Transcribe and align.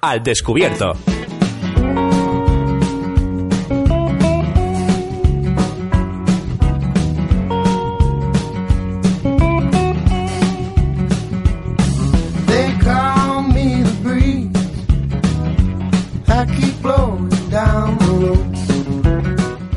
Al 0.00 0.22
descubierto. 0.22 0.94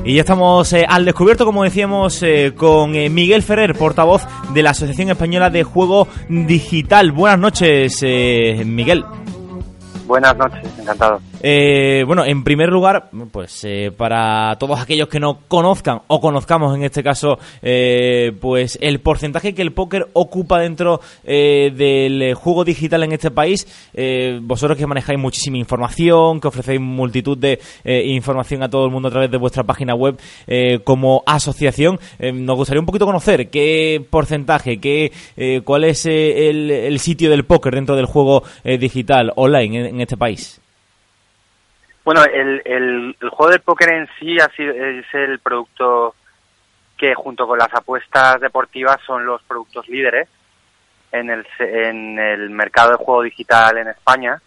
Y 0.06 0.16
ya 0.16 0.22
estamos 0.22 0.72
eh, 0.74 0.86
al 0.88 1.06
descubierto, 1.06 1.46
como 1.46 1.64
decíamos, 1.64 2.22
eh, 2.24 2.54
con 2.56 2.94
eh, 2.94 3.10
Miguel 3.10 3.42
Ferrer, 3.42 3.74
portavoz 3.74 4.22
de 4.54 4.62
la 4.62 4.72
Asociación 4.72 5.10
Española 5.10 5.50
de 5.50 5.64
Juego 5.64 6.08
Digital. 6.30 7.12
Buenas 7.14 7.40
noches, 7.40 8.04
Miguel. 8.04 9.06
Buenas 10.14 10.38
noches, 10.38 10.64
encantado. 10.78 11.20
Eh, 11.46 12.06
bueno, 12.08 12.24
en 12.24 12.46
primer 12.46 12.70
lugar, 12.70 13.10
pues 13.30 13.66
eh, 13.66 13.92
para 13.96 14.56
todos 14.58 14.80
aquellos 14.80 15.10
que 15.10 15.20
no 15.20 15.40
conozcan 15.50 16.02
o 16.08 16.22
conozcamos 16.22 16.74
en 16.74 16.84
este 16.84 17.04
caso, 17.04 17.38
eh, 17.62 18.32
pues 18.40 18.80
el 18.82 19.02
porcentaje 19.02 19.54
que 19.54 19.62
el 19.62 19.74
póker 19.74 20.08
ocupa 20.14 20.60
dentro 20.60 21.02
del 21.26 22.34
juego 22.36 22.64
digital 22.64 23.04
en 23.04 23.12
este 23.12 23.30
país, 23.30 23.68
vosotros 24.42 24.78
que 24.78 24.88
manejáis 24.88 25.20
muchísima 25.20 25.58
información, 25.58 26.40
que 26.40 26.48
ofrecéis 26.48 26.80
multitud 26.80 27.38
de 27.38 27.60
información 28.06 28.64
a 28.64 28.70
todo 28.70 28.86
el 28.86 28.92
mundo 28.92 29.10
a 29.10 29.12
través 29.12 29.30
de 29.30 29.38
vuestra 29.38 29.64
página 29.64 29.96
web 29.96 30.18
como 30.86 31.24
asociación, 31.26 32.00
nos 32.20 32.56
gustaría 32.56 32.80
un 32.80 32.86
poquito 32.86 33.06
conocer 33.06 33.50
qué 33.50 34.06
porcentaje, 34.10 34.80
qué, 34.80 35.12
cuál 35.66 35.84
es 35.84 36.06
el, 36.06 37.00
sitio 37.00 37.30
del 37.30 37.44
póker 37.44 37.76
dentro 37.76 37.96
del 37.96 38.06
juego 38.06 38.44
digital 38.64 39.34
online 39.36 39.90
en 39.90 40.00
este 40.00 40.16
país. 40.16 40.63
Bueno, 42.04 42.24
el, 42.26 42.62
el, 42.66 43.16
juego 43.30 43.52
del 43.52 43.62
póker 43.62 43.94
en 43.94 44.10
sí 44.20 44.38
ha 44.40 44.50
sido, 44.50 44.74
es 44.74 45.06
el 45.14 45.40
producto 45.40 46.16
que 46.98 47.16
junto 47.16 47.48
con 47.48 47.58
las 47.58 47.74
apuestas 47.74 48.42
deportivas 48.42 48.98
son 49.06 49.26
los 49.26 49.42
productos 49.44 49.88
líderes 49.88 50.28
en 51.12 51.30
el, 51.30 51.46
en 51.60 52.20
el 52.20 52.50
mercado 52.50 52.92
de 52.92 53.04
juego 53.04 53.24
digital 53.24 53.78
en 53.78 53.88
España. 53.88 54.42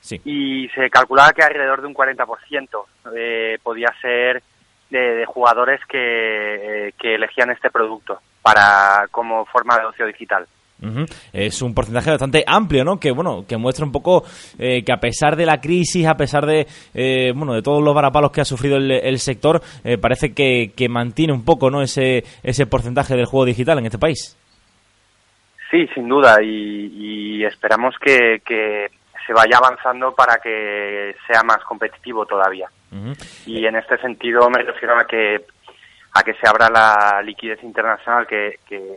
Sí. 0.00 0.20
Y 0.24 0.68
se 0.70 0.90
calculaba 0.90 1.32
que 1.32 1.42
alrededor 1.42 1.80
de 1.80 1.86
un 1.86 1.94
40% 1.94 2.84
eh, 3.14 3.58
podía 3.62 3.92
ser 4.00 4.42
de, 4.90 5.24
jugadores 5.26 5.80
que, 5.86 6.88
eh, 6.88 6.92
que 6.98 7.14
elegían 7.14 7.50
este 7.50 7.70
producto 7.70 8.20
para 8.40 9.06
como 9.10 9.44
forma 9.46 9.78
de 9.78 9.86
ocio 9.86 10.06
digital. 10.06 10.46
Es 11.32 11.62
un 11.62 11.74
porcentaje 11.74 12.10
bastante 12.10 12.44
amplio, 12.46 12.84
¿no? 12.84 12.98
Que 12.98 13.12
bueno, 13.12 13.44
que 13.46 13.56
muestra 13.56 13.84
un 13.84 13.92
poco 13.92 14.24
eh, 14.58 14.84
que 14.84 14.92
a 14.92 14.98
pesar 14.98 15.36
de 15.36 15.46
la 15.46 15.60
crisis, 15.60 16.06
a 16.06 16.16
pesar 16.16 16.46
de 16.46 16.66
eh, 16.94 17.32
bueno, 17.34 17.54
de 17.54 17.62
todos 17.62 17.82
los 17.82 17.94
varapalos 17.94 18.32
que 18.32 18.40
ha 18.40 18.44
sufrido 18.44 18.76
el, 18.76 19.18
sector, 19.18 19.60
eh, 19.84 19.98
parece 19.98 20.34
que, 20.34 20.72
mantiene 20.88 21.32
un 21.32 21.44
poco, 21.44 21.70
¿no? 21.70 21.82
Ese 21.82 22.24
ese 22.42 22.66
porcentaje 22.66 23.14
del 23.14 23.26
juego 23.26 23.46
digital 23.46 23.78
en 23.78 23.86
este 23.86 23.98
país. 23.98 24.36
Sí, 25.70 25.86
sin 25.94 26.08
duda, 26.08 26.42
y, 26.42 27.42
esperamos 27.44 27.94
que, 27.98 28.40
se 29.26 29.32
vaya 29.32 29.56
avanzando 29.56 30.12
para 30.14 30.38
que 30.42 31.14
sea 31.26 31.42
más 31.44 31.62
competitivo 31.64 32.26
todavía. 32.26 32.68
Y 33.46 33.64
en 33.64 33.76
este 33.76 33.96
sentido 33.98 34.50
me 34.50 34.62
refiero 34.62 34.98
a 34.98 35.06
que 35.06 35.44
a 36.14 36.22
que 36.22 36.34
se 36.34 36.46
abra 36.46 36.68
la 36.68 37.22
liquidez 37.22 37.62
internacional 37.62 38.26
que, 38.26 38.58
que 38.68 38.96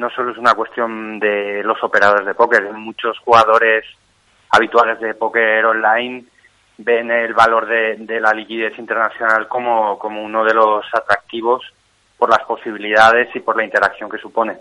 no 0.00 0.10
solo 0.10 0.32
es 0.32 0.38
una 0.38 0.54
cuestión 0.54 1.20
de 1.20 1.62
los 1.62 1.76
operadores 1.84 2.26
de 2.26 2.34
póker, 2.34 2.72
muchos 2.72 3.18
jugadores 3.18 3.84
habituales 4.50 4.98
de 4.98 5.14
póker 5.14 5.64
online 5.64 6.24
ven 6.78 7.10
el 7.10 7.34
valor 7.34 7.66
de, 7.66 8.20
la 8.20 8.32
liquidez 8.32 8.78
internacional 8.78 9.46
como, 9.46 9.98
uno 10.02 10.44
de 10.44 10.54
los 10.54 10.84
atractivos 10.94 11.62
por 12.16 12.30
las 12.30 12.40
posibilidades 12.46 13.28
y 13.34 13.40
por 13.40 13.56
la 13.56 13.64
interacción 13.64 14.08
que 14.08 14.18
supone. 14.18 14.56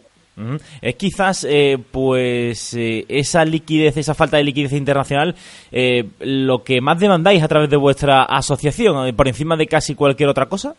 Es 0.82 0.96
quizás, 0.96 1.46
eh, 1.50 1.78
pues, 1.92 2.74
eh, 2.74 3.06
esa 3.10 3.44
liquidez, 3.44 3.98
esa 3.98 4.14
falta 4.14 4.38
de 4.38 4.44
liquidez 4.44 4.72
internacional, 4.74 5.36
eh, 5.72 6.06
lo 6.20 6.64
que 6.64 6.80
más 6.80 7.00
demandáis 7.00 7.44
a 7.44 7.48
través 7.48 7.70
de 7.70 7.76
vuestra 7.76 8.24
asociación, 8.24 9.16
por 9.16 9.28
encima 9.28 9.58
de 9.58 9.68
casi 9.68 9.96
cualquier 9.96 10.30
otra 10.30 10.48
cosa. 10.48 10.76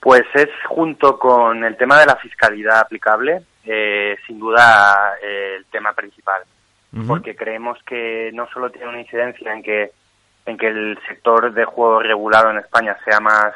Pues 0.00 0.22
es 0.34 0.48
junto 0.66 1.18
con 1.18 1.62
el 1.62 1.76
tema 1.76 2.00
de 2.00 2.06
la 2.06 2.16
fiscalidad 2.16 2.80
aplicable, 2.80 3.42
eh, 3.64 4.16
sin 4.26 4.38
duda 4.38 5.16
eh, 5.22 5.56
el 5.58 5.66
tema 5.66 5.92
principal, 5.92 6.42
porque 7.06 7.36
creemos 7.36 7.78
que 7.84 8.30
no 8.32 8.48
solo 8.48 8.70
tiene 8.70 8.88
una 8.88 9.00
incidencia 9.00 9.52
en 9.52 9.62
que 9.62 9.92
en 10.46 10.56
que 10.56 10.68
el 10.68 10.98
sector 11.06 11.52
de 11.52 11.64
juego 11.64 12.02
regulado 12.02 12.50
en 12.50 12.58
España 12.58 12.96
sea 13.04 13.20
más 13.20 13.54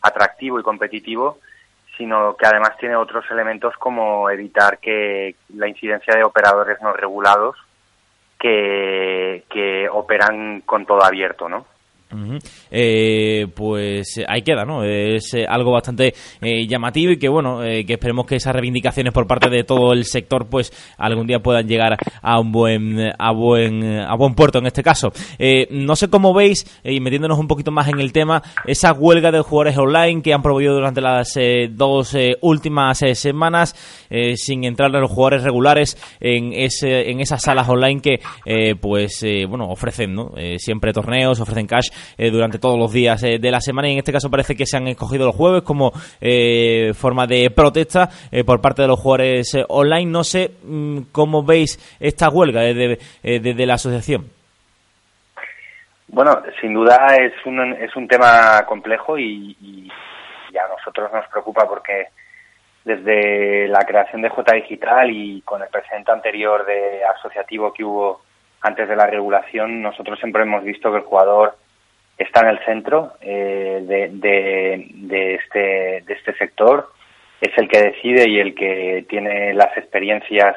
atractivo 0.00 0.58
y 0.58 0.62
competitivo, 0.62 1.38
sino 1.96 2.36
que 2.36 2.46
además 2.46 2.76
tiene 2.78 2.96
otros 2.96 3.24
elementos 3.30 3.74
como 3.78 4.28
evitar 4.30 4.78
que 4.78 5.36
la 5.54 5.68
incidencia 5.68 6.14
de 6.14 6.24
operadores 6.24 6.80
no 6.82 6.92
regulados 6.92 7.56
que, 8.38 9.44
que 9.48 9.88
operan 9.88 10.62
con 10.62 10.86
todo 10.86 11.04
abierto, 11.04 11.48
¿no? 11.48 11.66
Eh, 12.70 13.46
pues 13.54 14.20
ahí 14.28 14.42
queda, 14.42 14.64
¿no? 14.64 14.84
Es 14.84 15.34
eh, 15.34 15.46
algo 15.48 15.72
bastante 15.72 16.14
eh, 16.40 16.66
llamativo 16.66 17.12
y 17.12 17.18
que, 17.18 17.28
bueno, 17.28 17.60
que 17.60 17.92
esperemos 17.92 18.26
que 18.26 18.36
esas 18.36 18.54
reivindicaciones 18.54 19.12
por 19.12 19.26
parte 19.26 19.48
de 19.50 19.64
todo 19.64 19.92
el 19.92 20.04
sector, 20.04 20.46
pues 20.48 20.72
algún 20.98 21.26
día 21.26 21.40
puedan 21.40 21.66
llegar 21.66 21.96
a 22.22 22.40
un 22.40 22.52
buen, 22.52 23.12
a 23.18 23.32
buen, 23.32 24.00
a 24.00 24.14
buen 24.16 24.34
puerto 24.34 24.58
en 24.58 24.66
este 24.66 24.82
caso. 24.82 25.12
no 25.70 25.96
sé 25.96 26.08
cómo 26.08 26.34
veis, 26.34 26.66
y 26.84 27.00
metiéndonos 27.00 27.38
un 27.38 27.48
poquito 27.48 27.70
más 27.70 27.88
en 27.88 28.00
el 28.00 28.12
tema, 28.12 28.42
esa 28.66 28.92
huelga 28.92 29.30
de 29.30 29.40
jugadores 29.40 29.78
online 29.78 30.22
que 30.22 30.32
han 30.32 30.42
promovido 30.42 30.74
durante 30.74 31.00
las 31.00 31.38
dos 31.70 32.16
últimas 32.40 32.98
semanas, 33.14 33.74
sin 34.36 34.64
entrar 34.64 34.94
a 34.94 35.00
los 35.00 35.10
jugadores 35.10 35.42
regulares 35.42 35.96
en, 36.20 36.52
ese, 36.52 37.10
en 37.10 37.20
esas 37.20 37.42
salas 37.42 37.68
online 37.68 38.00
que, 38.00 38.20
pues, 38.80 39.24
bueno, 39.48 39.68
ofrecen, 39.68 40.14
¿no? 40.14 40.32
siempre 40.58 40.92
torneos, 40.92 41.40
ofrecen 41.40 41.66
cash 41.66 41.88
eh, 42.16 42.30
durante 42.30 42.58
todos 42.58 42.78
los 42.78 42.92
días 42.92 43.22
eh, 43.22 43.38
de 43.38 43.50
la 43.50 43.60
semana 43.60 43.88
y 43.88 43.92
en 43.92 43.98
este 43.98 44.12
caso 44.12 44.30
parece 44.30 44.54
que 44.54 44.66
se 44.66 44.76
han 44.76 44.88
escogido 44.88 45.26
los 45.26 45.36
jueves 45.36 45.62
como 45.62 45.92
eh, 46.20 46.92
forma 46.94 47.26
de 47.26 47.50
protesta 47.50 48.08
por 48.46 48.60
parte 48.60 48.82
de 48.82 48.88
los 48.88 49.00
jugadores 49.00 49.56
online. 49.68 50.10
No 50.10 50.24
sé 50.24 50.50
mm, 50.62 50.98
cómo 51.12 51.44
veis 51.44 51.78
esta 52.00 52.28
huelga 52.28 52.62
desde, 52.62 53.66
la 53.66 53.74
asociación. 53.74 54.26
Bueno, 56.08 56.42
sin 56.60 56.74
duda 56.74 57.16
es 57.16 57.32
un, 57.44 57.60
es 57.74 57.94
un 57.96 58.06
tema 58.06 58.64
complejo 58.66 59.18
y, 59.18 59.56
y, 59.60 59.90
a 60.56 60.68
nosotros 60.68 61.12
nos 61.12 61.26
preocupa 61.28 61.66
porque 61.68 62.06
desde 62.84 63.66
la 63.66 63.80
creación 63.80 64.22
de 64.22 64.28
J 64.28 64.54
Digital 64.54 65.10
y 65.10 65.40
con 65.42 65.62
el 65.62 65.68
presente 65.68 66.12
anterior 66.12 66.64
de 66.64 67.02
asociativo 67.04 67.72
que 67.72 67.82
hubo 67.82 68.20
antes 68.64 68.88
de 68.88 68.96
la 68.96 69.06
regulación, 69.06 69.82
nosotros 69.82 70.18
siempre 70.18 70.42
hemos 70.42 70.64
visto 70.64 70.90
que 70.90 70.98
el 70.98 71.04
jugador 71.04 71.56
está 72.18 72.40
en 72.40 72.48
el 72.48 72.64
centro 72.64 73.12
eh, 73.20 73.82
de, 73.84 75.34
este, 75.34 76.02
de 76.06 76.14
este 76.14 76.34
sector, 76.34 76.90
es 77.40 77.56
el 77.58 77.68
que 77.68 77.82
decide 77.82 78.28
y 78.28 78.38
el 78.38 78.54
que 78.54 79.04
tiene 79.08 79.52
las 79.54 79.76
experiencias 79.76 80.56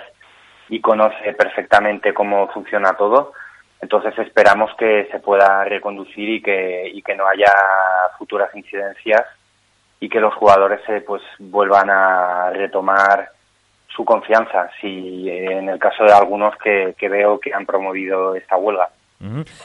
y 0.70 0.80
conoce 0.80 1.34
perfectamente 1.34 2.14
cómo 2.14 2.48
funciona 2.50 2.94
todo. 2.94 3.34
Entonces 3.82 4.18
esperamos 4.20 4.72
que 4.78 5.08
se 5.12 5.20
pueda 5.20 5.64
reconducir 5.64 6.30
y 6.30 6.42
que, 6.42 6.90
y 6.94 7.02
que 7.02 7.16
no 7.16 7.28
haya 7.28 7.52
futuras 8.18 8.54
incidencias 8.56 9.24
y 10.00 10.10
que 10.10 10.20
los 10.20 10.34
jugadores 10.36 10.82
se 10.86 11.02
pues 11.02 11.22
vuelvan 11.40 11.90
a 11.90 12.52
retomar 12.52 13.30
su 13.88 14.06
confianza, 14.06 14.70
si 14.80 15.28
en 15.30 15.70
el 15.70 15.80
caso 15.80 16.04
de 16.04 16.14
algunos 16.14 16.56
que 16.58 17.10
veo 17.10 17.40
que 17.40 17.54
han 17.54 17.66
promovido 17.66 18.36
esta 18.36 18.56
huelga. 18.56 18.90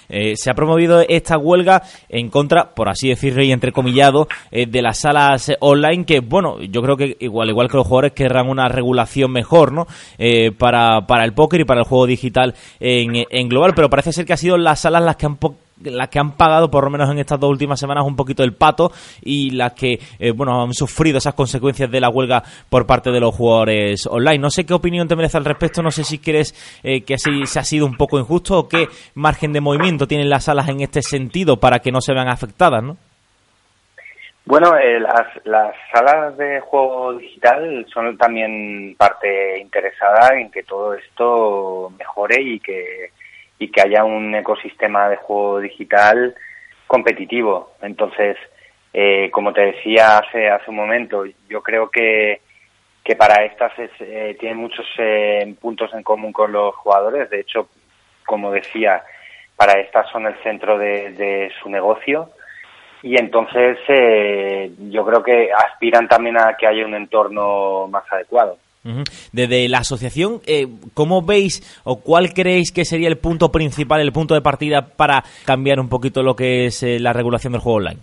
Eh, 0.08 0.34
se 0.36 0.50
ha 0.50 0.54
promovido 0.54 1.02
esta 1.06 1.36
huelga 1.36 1.82
en 2.08 2.30
contra, 2.30 2.70
por 2.74 2.88
así 2.88 3.08
decirlo 3.08 3.42
y 3.42 3.52
entrecomillado, 3.52 4.26
eh, 4.50 4.66
de 4.66 4.80
las 4.80 5.00
salas 5.00 5.52
online 5.60 6.06
que, 6.06 6.20
bueno, 6.20 6.60
yo 6.62 6.80
creo 6.80 6.96
que 6.96 7.16
igual 7.20 7.50
igual 7.50 7.68
que 7.68 7.76
los 7.76 7.86
jugadores 7.86 8.12
querrán 8.12 8.48
una 8.48 8.68
regulación 8.68 9.30
mejor, 9.30 9.72
¿no? 9.72 9.86
Eh, 10.18 10.52
para, 10.52 11.06
para 11.06 11.24
el 11.24 11.34
póker 11.34 11.60
y 11.60 11.64
para 11.64 11.80
el 11.80 11.86
juego 11.86 12.06
digital 12.06 12.54
en, 12.80 13.24
en 13.28 13.48
global, 13.48 13.72
pero 13.74 13.90
parece 13.90 14.12
ser 14.12 14.24
que 14.24 14.32
ha 14.32 14.38
sido 14.38 14.56
las 14.56 14.80
salas 14.80 15.02
las 15.02 15.16
que 15.16 15.26
han 15.26 15.36
las 15.84 16.08
que 16.08 16.18
han 16.18 16.32
pagado 16.32 16.70
por 16.70 16.84
lo 16.84 16.90
menos 16.90 17.10
en 17.10 17.18
estas 17.18 17.40
dos 17.40 17.50
últimas 17.50 17.78
semanas 17.78 18.04
un 18.06 18.16
poquito 18.16 18.42
el 18.42 18.54
pato 18.54 18.92
y 19.22 19.50
las 19.50 19.72
que 19.72 19.98
eh, 20.18 20.32
bueno 20.32 20.62
han 20.62 20.74
sufrido 20.74 21.18
esas 21.18 21.34
consecuencias 21.34 21.90
de 21.90 22.00
la 22.00 22.08
huelga 22.08 22.42
por 22.68 22.86
parte 22.86 23.10
de 23.10 23.20
los 23.20 23.34
jugadores 23.34 24.06
online. 24.06 24.38
No 24.38 24.50
sé 24.50 24.64
qué 24.64 24.74
opinión 24.74 25.08
te 25.08 25.16
merece 25.16 25.36
al 25.36 25.44
respecto, 25.44 25.82
no 25.82 25.90
sé 25.90 26.04
si 26.04 26.18
crees 26.18 26.54
eh, 26.82 27.02
que 27.02 27.14
así 27.14 27.46
se 27.46 27.58
ha 27.58 27.64
sido 27.64 27.86
un 27.86 27.96
poco 27.96 28.18
injusto 28.18 28.58
o 28.58 28.68
qué 28.68 28.88
margen 29.14 29.52
de 29.52 29.60
movimiento 29.60 30.06
tienen 30.06 30.30
las 30.30 30.44
salas 30.44 30.68
en 30.68 30.80
este 30.80 31.02
sentido 31.02 31.58
para 31.58 31.78
que 31.80 31.92
no 31.92 32.00
se 32.00 32.12
vean 32.12 32.28
afectadas, 32.28 32.82
¿no? 32.82 32.96
Bueno, 34.44 34.76
eh, 34.76 34.98
las, 34.98 35.26
las 35.44 35.74
salas 35.92 36.36
de 36.36 36.60
juego 36.60 37.14
digital 37.14 37.86
son 37.92 38.18
también 38.18 38.96
parte 38.98 39.60
interesada 39.60 40.36
en 40.36 40.50
que 40.50 40.64
todo 40.64 40.94
esto 40.94 41.92
mejore 41.96 42.42
y 42.42 42.58
que 42.58 43.12
y 43.62 43.70
que 43.70 43.80
haya 43.80 44.04
un 44.04 44.34
ecosistema 44.34 45.08
de 45.08 45.16
juego 45.16 45.60
digital 45.60 46.34
competitivo. 46.86 47.74
Entonces, 47.80 48.36
eh, 48.92 49.30
como 49.30 49.52
te 49.52 49.60
decía 49.60 50.18
hace, 50.18 50.50
hace 50.50 50.70
un 50.70 50.76
momento, 50.76 51.24
yo 51.48 51.62
creo 51.62 51.88
que, 51.88 52.40
que 53.04 53.14
para 53.14 53.44
estas 53.44 53.78
es, 53.78 53.90
eh, 54.00 54.54
muchos 54.54 54.86
eh, 54.98 55.54
puntos 55.60 55.94
en 55.94 56.02
común 56.02 56.32
con 56.32 56.50
los 56.50 56.74
jugadores. 56.74 57.30
De 57.30 57.40
hecho, 57.40 57.68
como 58.26 58.50
decía, 58.50 59.04
para 59.56 59.78
estas 59.80 60.10
son 60.10 60.26
el 60.26 60.34
centro 60.42 60.76
de, 60.76 61.12
de 61.12 61.52
su 61.62 61.70
negocio 61.70 62.30
y 63.02 63.16
entonces 63.16 63.78
eh, 63.88 64.72
yo 64.90 65.04
creo 65.04 65.22
que 65.22 65.50
aspiran 65.52 66.08
también 66.08 66.36
a 66.38 66.56
que 66.56 66.66
haya 66.66 66.84
un 66.84 66.94
entorno 66.94 67.86
más 67.88 68.04
adecuado. 68.12 68.58
Desde 69.32 69.68
la 69.68 69.78
asociación, 69.78 70.40
eh, 70.46 70.66
¿cómo 70.92 71.22
veis 71.22 71.62
o 71.84 72.00
cuál 72.00 72.32
creéis 72.34 72.72
que 72.72 72.84
sería 72.84 73.08
el 73.08 73.18
punto 73.18 73.52
principal, 73.52 74.00
el 74.00 74.12
punto 74.12 74.34
de 74.34 74.40
partida 74.40 74.88
para 74.96 75.22
cambiar 75.46 75.78
un 75.78 75.88
poquito 75.88 76.22
lo 76.22 76.34
que 76.34 76.66
es 76.66 76.82
eh, 76.82 76.98
la 76.98 77.12
regulación 77.12 77.52
del 77.52 77.62
juego 77.62 77.78
online? 77.78 78.00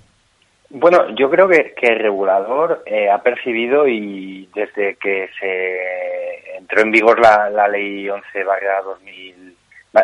Bueno, 0.69 1.09
yo 1.15 1.29
creo 1.29 1.49
que, 1.49 1.73
el 1.81 1.99
regulador 1.99 2.83
eh, 2.85 3.09
ha 3.09 3.21
percibido 3.21 3.87
y 3.87 4.47
desde 4.53 4.95
que 4.95 5.29
se 5.39 6.57
entró 6.57 6.81
en 6.81 6.91
vigor 6.91 7.19
la, 7.19 7.49
la 7.49 7.67
ley 7.67 8.07
11 8.07 8.43
2000, 8.85 9.55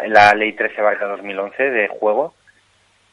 la 0.07 0.33
ley 0.33 0.53
13 0.53 0.81
2011 0.81 1.63
de 1.63 1.87
juego, 1.87 2.33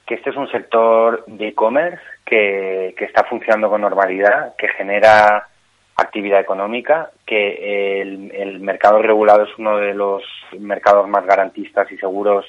que 0.06 0.14
este 0.14 0.30
es 0.30 0.36
un 0.36 0.50
sector 0.50 1.24
de 1.26 1.48
e-commerce 1.48 2.02
que, 2.24 2.94
que 2.96 3.04
está 3.04 3.24
funcionando 3.24 3.68
con 3.68 3.82
normalidad, 3.82 4.56
que 4.56 4.68
genera 4.68 5.46
actividad 5.96 6.40
económica, 6.40 7.10
que 7.26 8.00
el, 8.00 8.60
mercado 8.60 9.02
regulado 9.02 9.44
es 9.44 9.58
uno 9.58 9.76
de 9.76 9.94
los 9.94 10.22
mercados 10.58 11.08
más 11.08 11.26
garantistas 11.26 11.90
y 11.90 11.98
seguros 11.98 12.46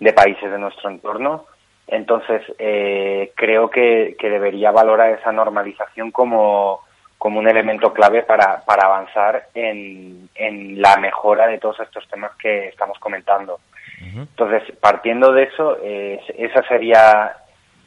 de 0.00 0.12
países 0.12 0.50
de 0.50 0.58
nuestro 0.58 0.90
entorno. 0.90 1.46
Entonces, 1.86 2.42
eh, 2.58 3.32
creo 3.34 3.70
que, 3.70 4.16
debería 4.20 4.70
valorar 4.70 5.10
esa 5.10 5.32
normalización 5.32 6.10
como, 6.10 6.80
como 7.16 7.38
un 7.38 7.48
elemento 7.48 7.92
clave 7.92 8.22
para, 8.22 8.64
para 8.64 8.86
avanzar 8.86 9.48
en, 9.54 10.28
en 10.34 10.80
la 10.80 10.96
mejora 10.96 11.46
de 11.46 11.58
todos 11.58 11.80
estos 11.80 12.06
temas 12.08 12.32
que 12.36 12.68
estamos 12.68 12.98
comentando. 12.98 13.60
Entonces, 14.00 14.62
partiendo 14.80 15.32
de 15.32 15.42
eso, 15.44 15.76
eh, 15.82 16.20
esa 16.36 16.62
sería 16.68 17.36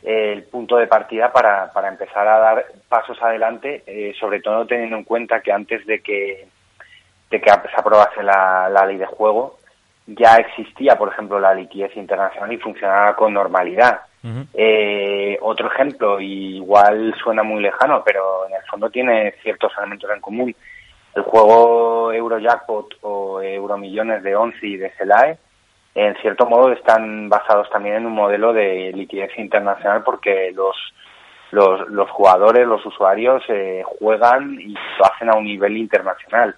el 0.03 0.43
punto 0.43 0.77
de 0.77 0.87
partida 0.87 1.31
para, 1.31 1.71
para 1.71 1.87
empezar 1.87 2.27
a 2.27 2.39
dar 2.39 2.65
pasos 2.89 3.21
adelante, 3.21 3.83
eh, 3.85 4.13
sobre 4.19 4.41
todo 4.41 4.65
teniendo 4.65 4.97
en 4.97 5.03
cuenta 5.03 5.41
que 5.41 5.51
antes 5.51 5.85
de 5.85 6.01
que, 6.01 6.47
de 7.29 7.41
que 7.41 7.49
se 7.49 7.75
aprobase 7.77 8.23
la, 8.23 8.69
la 8.69 8.85
ley 8.85 8.97
de 8.97 9.05
juego, 9.05 9.57
ya 10.07 10.37
existía, 10.37 10.97
por 10.97 11.09
ejemplo, 11.09 11.39
la 11.39 11.53
liquidez 11.53 11.95
internacional 11.95 12.51
y 12.51 12.57
funcionaba 12.57 13.15
con 13.15 13.33
normalidad. 13.33 14.01
eh, 14.53 15.37
otro 15.41 15.71
ejemplo, 15.71 16.19
igual 16.19 17.13
suena 17.23 17.43
muy 17.43 17.61
lejano, 17.61 18.03
pero 18.03 18.47
en 18.47 18.53
el 18.53 18.63
fondo 18.69 18.89
tiene 18.89 19.33
ciertos 19.43 19.71
elementos 19.77 20.09
en 20.13 20.21
común. 20.21 20.55
El 21.15 21.23
juego 21.23 22.11
Eurojackpot 22.13 22.95
o 23.01 23.41
Euromillones 23.41 24.23
de 24.23 24.35
Once 24.35 24.65
y 24.65 24.77
de 24.77 24.91
Selae 24.93 25.37
en 25.95 26.15
cierto 26.21 26.45
modo 26.45 26.71
están 26.71 27.29
basados 27.29 27.69
también 27.69 27.95
en 27.95 28.05
un 28.05 28.13
modelo 28.13 28.53
de 28.53 28.91
liquidez 28.93 29.37
internacional 29.37 30.03
porque 30.03 30.51
los 30.53 30.75
los, 31.51 31.87
los 31.89 32.09
jugadores, 32.09 32.65
los 32.65 32.85
usuarios 32.85 33.43
eh, 33.49 33.83
juegan 33.85 34.57
y 34.59 34.73
lo 34.73 35.05
hacen 35.05 35.29
a 35.29 35.35
un 35.35 35.45
nivel 35.45 35.77
internacional. 35.77 36.55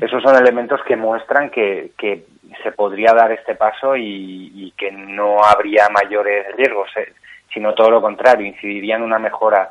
Esos 0.00 0.24
son 0.24 0.34
elementos 0.34 0.80
que 0.82 0.96
muestran 0.96 1.50
que, 1.50 1.92
que 1.96 2.24
se 2.64 2.72
podría 2.72 3.12
dar 3.12 3.30
este 3.30 3.54
paso 3.54 3.96
y, 3.96 4.74
que 4.76 4.90
no 4.90 5.44
habría 5.44 5.88
mayores 5.88 6.46
riesgos, 6.56 6.90
eh, 6.96 7.12
sino 7.54 7.74
todo 7.74 7.88
lo 7.88 8.02
contrario, 8.02 8.44
incidiría 8.44 8.96
en 8.96 9.02
una 9.02 9.20
mejora 9.20 9.70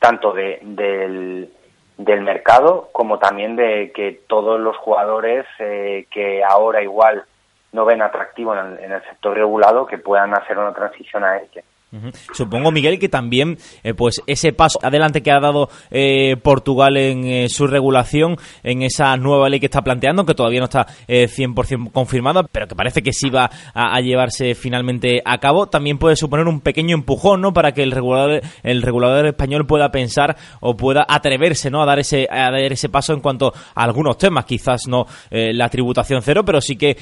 tanto 0.00 0.32
de, 0.32 0.58
del, 0.62 1.48
del 1.96 2.20
mercado 2.22 2.88
como 2.92 3.20
también 3.20 3.54
de 3.54 3.92
que 3.94 4.22
todos 4.26 4.58
los 4.58 4.76
jugadores 4.76 5.46
eh, 5.60 6.06
que 6.10 6.42
ahora 6.42 6.82
igual 6.82 7.24
no 7.74 7.84
ven 7.84 8.02
atractivo 8.02 8.54
en 8.54 8.66
el, 8.66 8.78
en 8.84 8.92
el 8.92 9.02
sector 9.02 9.36
regulado 9.36 9.84
que 9.84 9.98
puedan 9.98 10.32
hacer 10.32 10.56
una 10.56 10.72
transición 10.72 11.24
a 11.24 11.38
este. 11.38 11.64
Supongo, 12.32 12.72
Miguel, 12.72 12.98
que 12.98 13.08
también 13.08 13.58
eh, 13.82 13.94
pues 13.94 14.20
ese 14.26 14.52
paso 14.52 14.78
adelante 14.82 15.22
que 15.22 15.30
ha 15.30 15.40
dado 15.40 15.68
eh, 15.90 16.36
Portugal 16.42 16.96
en 16.96 17.24
eh, 17.24 17.48
su 17.48 17.66
regulación, 17.66 18.36
en 18.62 18.82
esa 18.82 19.16
nueva 19.16 19.48
ley 19.48 19.60
que 19.60 19.66
está 19.66 19.82
planteando, 19.82 20.26
que 20.26 20.34
todavía 20.34 20.60
no 20.60 20.64
está 20.64 20.86
100% 21.08 21.92
confirmada, 21.92 22.42
pero 22.44 22.66
que 22.66 22.74
parece 22.74 23.02
que 23.02 23.12
sí 23.12 23.30
va 23.30 23.50
a, 23.74 24.00
llevarse 24.00 24.54
finalmente 24.54 25.22
a 25.24 25.38
cabo, 25.38 25.68
también 25.68 25.98
puede 25.98 26.16
suponer 26.16 26.46
un 26.46 26.60
pequeño 26.60 26.94
empujón 26.94 27.40
¿no? 27.40 27.52
para 27.52 27.72
que 27.72 27.82
el 27.82 27.92
regulador, 27.92 28.42
el 28.62 28.82
regulador 28.82 29.26
español 29.26 29.66
pueda 29.66 29.90
pensar 29.90 30.36
o 30.60 30.76
pueda 30.76 31.06
atreverse 31.08 31.70
¿no? 31.70 31.82
a, 31.82 31.86
dar 31.86 31.98
ese, 31.98 32.26
a 32.30 32.50
dar 32.50 32.72
ese 32.72 32.88
paso 32.88 33.12
en 33.12 33.20
cuanto 33.20 33.52
a 33.74 33.84
algunos 33.84 34.18
temas, 34.18 34.44
quizás 34.44 34.86
no 34.88 35.06
la 35.30 35.68
tributación 35.68 36.22
cero, 36.22 36.44
pero 36.44 36.60
sí 36.60 36.76
que 36.76 36.96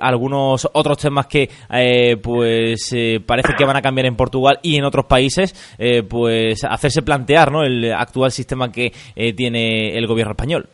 algunos 0.00 0.68
otros 0.72 0.98
temas 0.98 1.26
que 1.26 1.50
pues 2.22 2.94
parece 3.26 3.54
que 3.56 3.64
van 3.64 3.76
a 3.76 3.82
cambiar 3.82 4.06
en 4.06 4.16
Portugal 4.16 4.35
y 4.62 4.76
en 4.76 4.84
otros 4.84 5.06
países, 5.06 5.76
eh, 5.78 6.02
pues 6.02 6.64
hacerse 6.64 7.02
plantear 7.02 7.52
¿no? 7.52 7.62
el 7.62 7.92
actual 7.92 8.30
sistema 8.30 8.70
que 8.70 8.92
eh, 9.14 9.32
tiene 9.34 9.96
el 9.96 10.06
gobierno 10.06 10.32
español. 10.32 10.68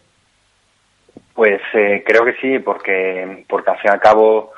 Pues 1.34 1.60
eh, 1.74 2.02
creo 2.06 2.24
que 2.24 2.34
sí, 2.40 2.58
porque, 2.58 3.44
porque 3.48 3.70
al 3.70 3.78
fin 3.78 3.90
y 3.90 3.94
al 3.94 4.00
cabo 4.00 4.52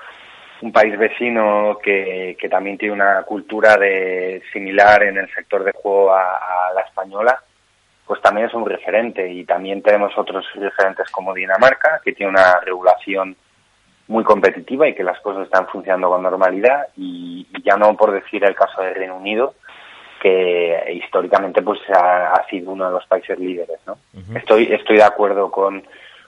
un 0.63 0.73
país 0.73 0.99
vecino 0.99 1.79
que, 1.83 2.37
que 2.41 2.49
también 2.49 2.79
tiene 2.79 2.95
una 2.95 3.23
cultura 3.23 3.77
de 3.77 4.43
similar 4.53 5.03
en 5.03 5.19
el 5.19 5.33
sector 5.35 5.63
de 5.63 5.73
juego 5.73 6.13
a, 6.13 6.73
la 6.75 6.81
española, 6.81 7.39
pues 8.07 8.21
también 8.21 8.49
es 8.49 8.55
un 8.55 8.67
referente 8.67 9.31
y 9.31 9.45
también 9.45 9.83
tenemos 9.83 10.13
otros 10.17 10.45
referentes 10.55 11.11
como 11.11 11.35
Dinamarca, 11.35 12.01
que 12.05 12.13
tiene 12.13 12.31
una 12.31 12.61
regulación 12.61 13.37
muy 14.09 14.25
competitiva 14.25 14.89
y 14.89 14.95
que 14.95 15.03
las 15.03 15.21
cosas 15.21 15.45
están 15.45 15.67
funcionando 15.69 16.09
con 16.09 16.23
normalidad. 16.23 16.89
Y, 16.97 17.47
ya 17.65 17.77
no 17.77 17.97
por 17.97 18.13
decir 18.13 18.45
el 18.45 18.55
caso 18.55 18.83
del 18.83 18.95
Reino 18.95 19.17
Unido 19.17 19.55
que 20.21 20.93
históricamente 20.93 21.63
pues 21.63 21.81
ha, 21.91 22.45
sido 22.49 22.73
uno 22.73 22.87
de 22.87 22.93
los 22.93 23.07
países 23.07 23.39
líderes 23.39 23.79
no 23.87 23.97
estoy 24.35 24.71
estoy 24.73 24.97
de 24.97 25.03
acuerdo 25.03 25.51
con 25.51 25.83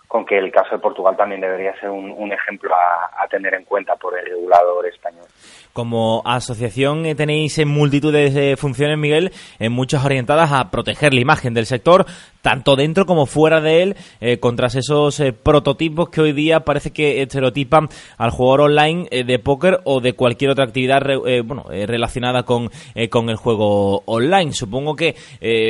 con 0.08 0.24
que 0.24 0.38
el 0.38 0.52
caso 0.52 0.70
de 0.70 0.78
Portugal 0.78 1.16
también 1.16 1.40
debería 1.40 1.78
ser 1.80 1.90
un, 1.90 2.32
ejemplo 2.32 2.70
a, 2.74 3.26
tener 3.28 3.54
en 3.54 3.64
cuenta 3.64 3.96
por 3.96 4.16
el 4.16 4.24
regulador 4.24 4.86
español. 4.86 5.24
Como 5.72 6.22
asociación 6.24 7.04
eh, 7.06 7.14
tenéis 7.16 7.58
en 7.58 7.68
multitud 7.68 8.12
de 8.12 8.56
funciones, 8.56 8.96
Miguel, 8.98 9.32
en 9.58 9.72
muchas 9.72 10.04
orientadas 10.04 10.52
a 10.52 10.70
proteger 10.70 11.12
la 11.12 11.20
imagen 11.20 11.54
del 11.54 11.66
sector, 11.66 12.06
tanto 12.46 12.76
dentro 12.76 13.06
como 13.06 13.26
fuera 13.26 13.60
de 13.60 13.82
él, 13.82 13.96
eh, 14.20 14.38
contra 14.38 14.68
esos 14.68 15.18
eh, 15.18 15.32
prototipos 15.32 16.10
que 16.10 16.20
hoy 16.20 16.32
día 16.32 16.60
parece 16.60 16.92
que 16.92 17.20
estereotipan 17.20 17.88
al 18.18 18.30
jugador 18.30 18.60
online 18.60 19.08
de 19.10 19.38
póker 19.40 19.80
o 19.82 20.00
de 20.00 20.12
cualquier 20.12 20.52
otra 20.52 20.62
actividad 20.62 21.02
bueno, 21.44 21.64
relacionada 21.68 22.44
con, 22.44 22.70
con 23.10 23.30
el 23.30 23.36
juego 23.36 24.04
online. 24.06 24.52
Supongo 24.52 24.94
que, 24.94 25.16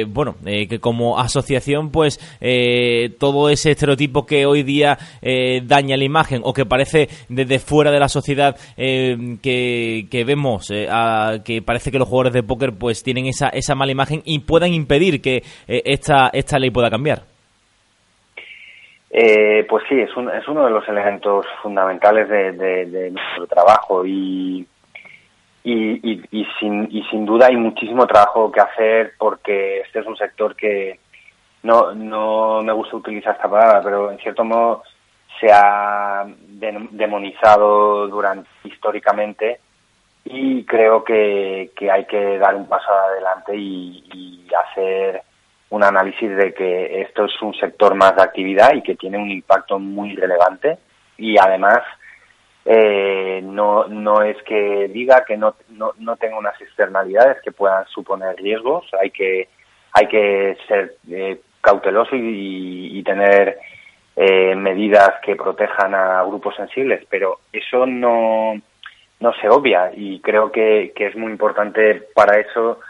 bueno, 0.09 0.37
que 0.45 0.79
como 0.79 1.19
asociación, 1.19 1.91
pues 1.91 2.21
todo 3.19 3.49
ese 3.49 3.71
estereotipo 3.71 4.27
que 4.27 4.45
hoy 4.45 4.63
día 4.63 4.99
eh, 5.23 5.63
daña 5.65 5.97
la 5.97 6.05
imagen 6.05 6.41
o 6.45 6.53
que 6.53 6.67
parece 6.67 7.09
desde 7.29 7.59
fuera 7.59 7.91
de 7.91 8.01
la 8.01 8.09
sociedad 8.09 8.57
eh, 8.77 9.39
que, 9.41 10.25
vemos 10.27 10.71
eh, 10.71 10.89
que 11.45 11.63
parece 11.63 11.91
que 11.91 11.99
los 11.99 12.09
jugadores 12.09 12.35
de 12.35 12.43
póker 12.43 12.75
pues 12.75 13.03
tienen 13.03 13.27
esa, 13.27 13.49
esa 13.49 13.75
mala 13.75 13.93
imagen 13.93 14.23
y 14.25 14.41
puedan 14.41 14.73
impedir 14.73 15.21
que 15.21 15.43
esta, 15.67 16.31
esta 16.33 16.59
pueda 16.71 16.91
cambiar. 16.91 17.23
pues 19.11 19.85
sí, 19.89 20.01
es, 20.01 20.11
es 20.11 20.49
uno 20.49 20.65
de 20.65 20.71
los 20.71 20.87
elementos 20.89 21.47
fundamentales 21.63 22.29
de, 22.29 23.11
nuestro 23.11 23.47
trabajo 23.47 24.05
y, 24.05 24.67
y, 25.65 26.23
y, 26.31 26.47
sin, 26.61 26.89
y 26.91 27.03
sin 27.05 27.25
duda 27.25 27.47
hay 27.47 27.57
muchísimo 27.57 28.07
trabajo 28.07 28.53
que 28.53 28.61
hacer 28.61 29.13
porque 29.19 29.81
este 29.81 30.01
es 30.01 30.07
un 30.07 30.17
sector 30.17 30.55
que, 30.55 30.99
no, 31.67 31.93
no 31.95 32.63
me 32.63 32.73
gusta 32.73 32.97
utilizar 32.97 33.35
esta 33.35 33.51
palabra, 33.51 33.83
pero 33.83 34.11
en 34.11 34.19
cierto 34.19 34.45
modo 34.45 34.85
se 35.41 35.53
ha 35.53 36.25
demonizado 36.93 38.07
durante 38.07 38.49
históricamente 38.65 39.61
y 40.25 40.65
creo 40.65 41.05
que, 41.05 41.73
que 41.77 41.91
hay 41.91 42.07
que 42.07 42.39
dar 42.39 42.55
un 42.55 42.67
paso 42.67 42.91
adelante 42.93 43.55
y, 43.57 44.47
hacer 44.71 45.23
un 45.71 45.83
análisis 45.83 46.37
de 46.37 46.55
que 46.55 47.03
esto 47.03 47.25
es 47.25 47.43
un 47.43 47.55
sector 47.55 47.95
más 47.95 48.15
de 48.17 48.23
actividad 48.23 48.75
y 48.75 48.83
que 48.83 48.95
tiene 48.95 49.19
un 49.19 49.31
impacto 49.31 49.79
muy 49.79 50.15
relevante. 50.15 50.79
Y 51.19 51.37
además 51.39 51.81
eh, 52.65 53.41
no, 53.43 53.87
no 53.87 54.23
es 54.23 54.37
que 54.43 54.89
diga 54.89 55.25
que 55.25 55.37
no, 55.37 55.55
no, 55.71 55.93
no 55.99 56.17
tenga 56.17 56.39
unas 56.39 56.61
externalidades 56.61 57.41
que 57.43 57.53
puedan 57.53 57.87
suponer 57.87 58.37
riesgos, 58.37 58.85
hay 59.01 59.11
que 59.11 59.49
hay 59.93 60.09
que 60.09 60.59
ser 60.69 60.97
eh, 61.11 61.41
cauteloso 61.61 62.17
y, 62.17 63.03
tener 63.03 63.59
eh, 64.17 64.55
medidas 64.57 65.13
que 65.23 65.37
protejan 65.37 65.95
a 65.95 66.23
grupos 66.25 66.55
sensibles, 66.57 67.07
pero 67.09 67.39
eso 67.53 67.87
no, 67.87 68.61
no 69.21 69.33
se 69.41 69.49
obvia. 69.49 69.91
Y 69.95 70.21
creo 70.21 70.53
que, 70.53 70.93
que 70.95 71.07
es 71.07 71.17
muy 71.17 71.31
importante 71.31 72.03
para 72.15 72.39
eso 72.41 72.81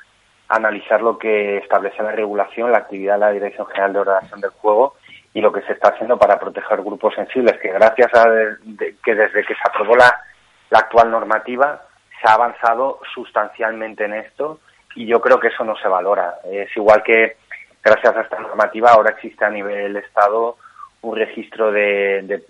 analizar 0.48 1.02
lo 1.02 1.18
que 1.18 1.58
establece 1.58 2.02
la 2.02 2.12
regulación, 2.12 2.72
la 2.72 2.78
actividad 2.78 3.14
de 3.14 3.20
la 3.20 3.30
Dirección 3.30 3.66
General 3.66 3.92
de 3.92 3.98
Ordenación 3.98 4.40
del 4.40 4.50
Juego 4.50 4.94
y 5.34 5.40
lo 5.40 5.52
que 5.52 5.62
se 5.62 5.72
está 5.72 5.90
haciendo 5.90 6.18
para 6.18 6.38
proteger 6.38 6.80
grupos 6.82 7.14
sensibles, 7.14 7.58
que 7.58 7.72
gracias 7.72 8.14
a 8.14 8.24
que 9.04 9.14
desde 9.14 9.44
que 9.44 9.54
se 9.54 9.68
aprobó 9.68 9.96
la, 9.96 10.14
la 10.70 10.78
actual 10.78 11.10
normativa 11.10 11.82
se 12.20 12.28
ha 12.28 12.34
avanzado 12.34 13.00
sustancialmente 13.14 14.04
en 14.04 14.14
esto 14.14 14.60
y 14.94 15.06
yo 15.06 15.20
creo 15.20 15.38
que 15.38 15.48
eso 15.48 15.64
no 15.64 15.76
se 15.76 15.88
valora. 15.88 16.36
Es 16.44 16.74
igual 16.76 17.02
que 17.02 17.36
gracias 17.82 18.16
a 18.16 18.22
esta 18.22 18.40
normativa 18.40 18.90
ahora 18.90 19.10
existe 19.10 19.44
a 19.44 19.50
nivel 19.50 19.96
Estado 19.96 20.56
un 21.02 21.16
registro 21.16 21.70
de, 21.70 22.42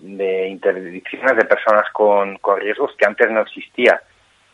interdicciones 0.49 1.35
de 1.35 1.45
personas 1.45 1.89
con, 1.91 2.37
con, 2.37 2.59
riesgos 2.59 2.95
que 2.97 3.05
antes 3.05 3.29
no 3.29 3.41
existía. 3.41 4.01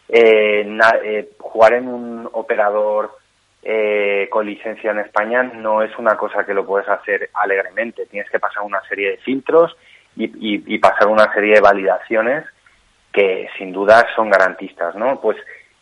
Eh, 0.10 0.68
eh, 1.04 1.30
jugar 1.40 1.74
en 1.74 1.88
un 1.88 2.30
operador 2.34 3.18
eh, 3.64 4.28
con 4.30 4.46
licencia 4.46 4.92
en 4.92 5.00
España 5.00 5.44
no 5.44 5.82
es 5.82 5.98
una 5.98 6.16
cosa 6.18 6.46
que 6.46 6.54
lo 6.54 6.66
puedes 6.66 6.88
hacer 6.90 7.30
alegremente. 7.34 8.06
Tienes 8.08 8.30
que 8.30 8.40
pasar 8.40 8.64
una 8.64 8.82
serie 8.90 9.12
de 9.12 9.18
filtros 9.18 9.76
y, 10.16 10.26
y, 10.26 10.64
y 10.76 10.78
pasar 10.80 11.08
una 11.08 11.32
serie 11.34 11.56
de 11.56 11.62
validaciones 11.62 12.46
que 13.12 13.48
sin 13.58 13.72
duda 13.72 14.06
son 14.16 14.30
garantistas, 14.30 14.96
¿no? 14.96 15.22
Pues 15.22 15.38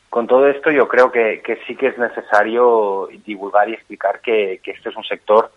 con 0.09 0.27
todo 0.27 0.47
esto 0.47 0.69
yo 0.71 0.87
creo 0.89 1.11
que, 1.11 1.41
que 1.41 1.57
sí 1.65 1.75
que 1.75 1.87
es 1.87 1.97
necesario 1.97 3.07
divulgar 3.25 3.69
y 3.69 3.73
explicar 3.73 4.19
que, 4.19 4.59
que 4.61 4.71
este 4.71 4.89
es 4.89 4.95
un 4.97 5.05
sector 5.05 5.51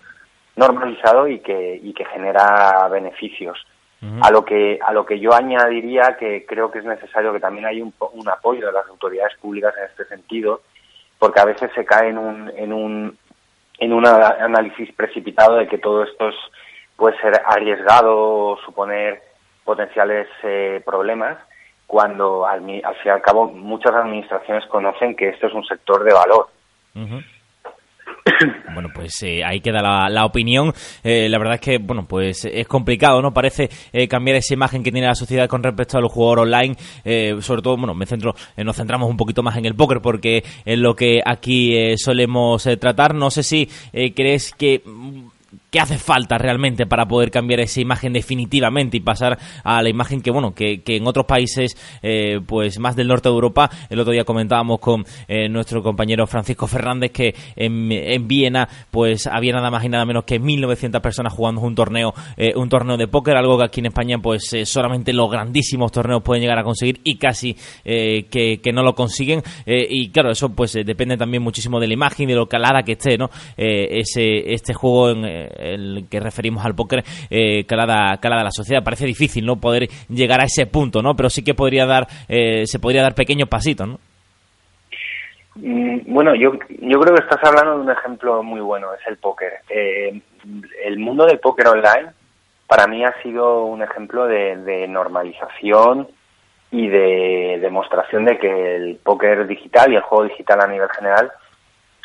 normalizado 0.55 1.27
y 1.27 1.41
que, 1.41 1.81
y 1.83 1.93
que 1.93 2.05
genera 2.05 2.89
beneficios. 2.89 3.67
A 4.21 4.31
lo 4.31 4.45
que 4.45 4.79
a 4.87 4.93
lo 4.93 5.07
que 5.07 5.19
yo 5.19 5.33
añadiría 5.33 6.19
que 6.19 6.45
creo 6.45 6.71
que 6.71 6.81
es 6.81 6.85
necesario 6.85 7.33
que 7.33 7.41
también 7.41 7.65
haya 7.65 7.83
un, 7.83 7.95
un 8.13 8.29
apoyo 8.29 8.67
de 8.67 8.73
las 8.73 8.87
autoridades 8.87 9.35
públicas 9.39 9.73
en 9.79 9.85
este 9.85 10.05
sentido, 10.05 10.61
porque 11.25 11.41
a 11.41 11.47
veces 11.47 11.71
se 11.75 11.87
cae 11.87 12.11
en 12.11 12.19
un 12.19 12.53
en 12.55 12.71
un 12.71 13.17
en 13.79 13.93
un 13.95 14.07
análisis 14.07 14.93
precipitado 14.93 15.57
de 15.57 15.67
que 15.67 15.79
todo 15.79 16.03
esto 16.05 16.29
es, 16.29 16.35
puede 16.97 17.19
ser 17.19 17.41
arriesgado 17.47 18.15
o 18.15 18.59
suponer 18.59 19.23
potenciales 19.65 20.29
eh, 20.43 20.83
problemas 20.85 21.39
cuando 21.87 22.47
al, 22.47 22.61
al 22.61 22.95
fin 22.97 23.07
y 23.07 23.09
al 23.09 23.23
cabo 23.23 23.47
muchas 23.47 23.95
administraciones 23.95 24.67
conocen 24.67 25.17
que 25.17 25.31
esto 25.31 25.47
es 25.47 25.55
un 25.55 25.65
sector 25.65 26.05
de 26.05 26.13
valor. 26.13 26.49
Bueno, 28.73 28.89
pues 28.93 29.23
eh, 29.23 29.45
ahí 29.45 29.61
queda 29.61 29.83
la, 30.09 30.25
opinión. 30.25 30.73
Eh, 31.03 31.29
la 31.29 31.39
verdad 31.39 31.55
es 31.55 31.61
que, 31.61 31.79
bueno, 31.79 32.07
pues 32.09 32.45
es 32.45 32.67
complicado, 32.67 33.23
¿no? 33.23 33.33
Parece 33.33 33.71
eh, 33.93 34.09
cambiar 34.09 34.37
esa 34.37 34.55
imagen 34.55 34.83
que 34.83 34.91
tiene 34.91 35.07
la 35.07 35.15
sociedad 35.15 35.49
con 35.49 35.63
respecto 35.63 35.99
al 35.99 36.09
jugador 36.09 36.41
online. 36.41 36.75
sobre 37.41 37.63
todo, 37.63 37.77
bueno, 37.77 37.95
me 37.95 38.07
centro, 38.07 38.35
nos 38.57 38.77
centramos 38.77 39.09
un 39.09 39.17
poquito 39.17 39.43
más 39.43 39.57
en 39.57 39.67
el 39.67 39.75
póker 39.75 40.01
porque 40.01 40.43
es 40.65 40.79
lo 40.79 40.97
que 40.97 41.21
aquí 41.25 41.97
solemos 41.97 42.69
tratar. 42.81 43.15
No 43.15 43.31
sé 43.31 43.43
si 43.43 43.69
crees 44.15 44.53
que 44.53 44.83
qué 45.75 45.81
hace 45.81 45.99
falta 45.99 46.39
realmente 46.39 46.87
para 46.87 47.05
poder 47.05 47.33
cambiar 47.33 47.59
esa 47.59 47.81
imagen 47.81 48.13
definitivamente 48.13 48.97
y 48.97 49.01
pasar 49.01 49.37
a 49.65 49.83
la 49.83 49.89
imagen 49.89 50.21
que 50.23 50.31
bueno 50.31 50.55
que, 50.55 50.81
en 50.87 51.05
otros 51.05 51.27
países 51.27 51.77
eh, 52.01 52.39
pues 52.47 52.79
más 52.79 52.95
del 52.95 53.09
norte 53.09 53.29
de 53.29 53.35
Europa 53.35 53.69
el 53.91 53.99
otro 53.99 54.13
día 54.13 54.23
comentábamos 54.23 54.79
con 54.79 55.05
eh, 55.27 55.49
nuestro 55.49 55.83
compañero 55.83 56.29
Francisco 56.29 56.69
Fernández 56.69 57.11
que 57.11 57.35
en, 57.57 57.91
en, 57.91 58.29
Viena 58.29 58.69
pues 58.93 59.27
había 59.27 59.53
nada 59.53 59.69
más 59.69 59.85
y 59.85 59.89
nada 59.89 60.05
menos 60.05 60.23
que 60.23 60.39
1900 60.39 61.01
personas 61.01 61.33
jugando 61.33 61.61
un 61.63 61.75
torneo 61.75 62.15
eh, 62.37 62.53
un 62.55 62.69
torneo 62.69 62.97
de 62.97 63.09
póker 63.09 63.37
algo 63.37 63.59
que 63.59 63.65
aquí 63.65 63.81
en 63.81 63.87
España 63.87 64.19
pues 64.19 64.55
solamente 64.67 65.13
los 65.13 65.29
grandísimos 65.29 65.91
torneos 65.91 66.23
pueden 66.23 66.41
llegar 66.41 66.61
a 66.61 66.63
conseguir 66.63 67.01
y 67.03 67.17
casi 67.17 67.57
que, 67.83 68.61
que, 68.63 68.73
no 68.73 68.85
lo 68.85 68.95
consiguen. 68.95 69.43
Y 69.67 70.11
claro 70.11 70.31
eso 70.31 70.51
pues 70.51 70.75
depende 70.75 71.17
también 71.17 71.43
muchísimo 71.43 71.81
de 71.81 71.89
la 71.89 71.95
imagen 71.95 72.29
de 72.29 72.35
lo 72.35 72.47
calada 72.47 72.85
que 72.85 72.93
esté 72.93 73.19
no 73.19 73.29
ese 73.57 74.53
este 74.53 74.73
juego 74.73 75.11
en 75.11 75.25
el 75.65 76.07
que 76.11 76.21
referimos 76.21 76.65
al 76.65 76.75
póker 76.75 77.03
eh, 77.31 77.65
calada, 77.65 78.17
calada 78.19 78.45
la 78.45 78.51
sociedad. 78.51 78.85
Parece 78.85 79.07
difícil 79.07 79.47
no 79.47 79.57
poder 79.57 79.89
llegar 80.09 80.41
a 80.41 80.45
ese 80.45 80.67
punto, 80.67 81.03
¿no? 81.03 81.15
Pero 81.15 81.31
sí 81.31 81.43
que 81.43 81.55
podría 81.55 81.87
dar, 81.87 82.07
eh, 82.29 82.67
se 82.67 82.79
podría 82.79 83.03
dar 83.03 83.15
pequeños 83.15 83.49
pasitos, 83.49 83.89
¿no? 83.89 83.99
Mm, 85.57 86.13
bueno, 86.13 86.35
yo, 86.35 86.53
yo 86.69 86.99
creo 87.01 87.15
que 87.15 87.23
estás 87.23 87.43
hablando 87.45 87.79
de 87.79 87.85
un 87.85 87.91
ejemplo 87.91 88.43
muy 88.43 88.61
bueno, 88.61 88.93
es 88.95 89.07
el 89.07 89.17
póker. 89.17 89.53
Eh, 89.69 90.21
el 90.85 90.99
mundo 90.99 91.27
del 91.27 91.39
póker 91.39 91.69
online 91.69 92.11
para 92.67 92.87
mí 92.87 93.05
ha 93.05 93.15
sido 93.23 93.65
un 93.65 93.83
ejemplo 93.83 94.27
de, 94.27 94.57
de 94.57 94.89
normalización 94.89 96.09
y 96.71 96.89
de 96.89 97.59
demostración 97.61 98.25
de 98.25 98.39
que 98.39 98.77
el 98.77 98.97
póker 98.97 99.47
digital 99.47 99.93
y 99.93 99.97
el 99.97 100.03
juego 100.03 100.25
digital 100.25 100.61
a 100.61 100.67
nivel 100.67 100.89
general 100.91 101.31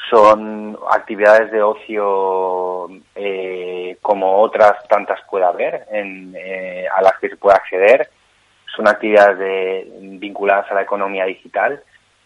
son 0.09 0.77
actividades 0.91 1.51
de 1.51 1.61
ocio 1.61 2.89
eh, 3.15 3.97
como 4.01 4.41
otras 4.41 4.87
tantas 4.87 5.19
puede 5.29 5.45
haber 5.45 5.85
en, 5.91 6.33
eh, 6.35 6.87
a 6.87 7.01
las 7.01 7.17
que 7.19 7.29
se 7.29 7.37
puede 7.37 7.55
acceder. 7.55 8.09
Son 8.75 8.87
actividades 8.87 9.37
de, 9.37 9.87
vinculadas 10.19 10.69
a 10.71 10.75
la 10.75 10.81
economía 10.81 11.25
digital. 11.25 11.81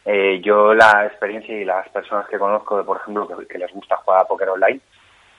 Eh, 0.05 0.41
yo 0.43 0.73
la 0.73 1.05
experiencia 1.05 1.55
y 1.55 1.65
las 1.65 1.87
personas 1.89 2.27
que 2.27 2.37
conozco, 2.37 2.83
por 2.85 2.97
ejemplo, 2.97 3.27
que, 3.47 3.57
les 3.57 3.71
gusta 3.71 3.97
jugar 3.97 4.21
a 4.21 4.27
póker 4.27 4.49
online, 4.49 4.79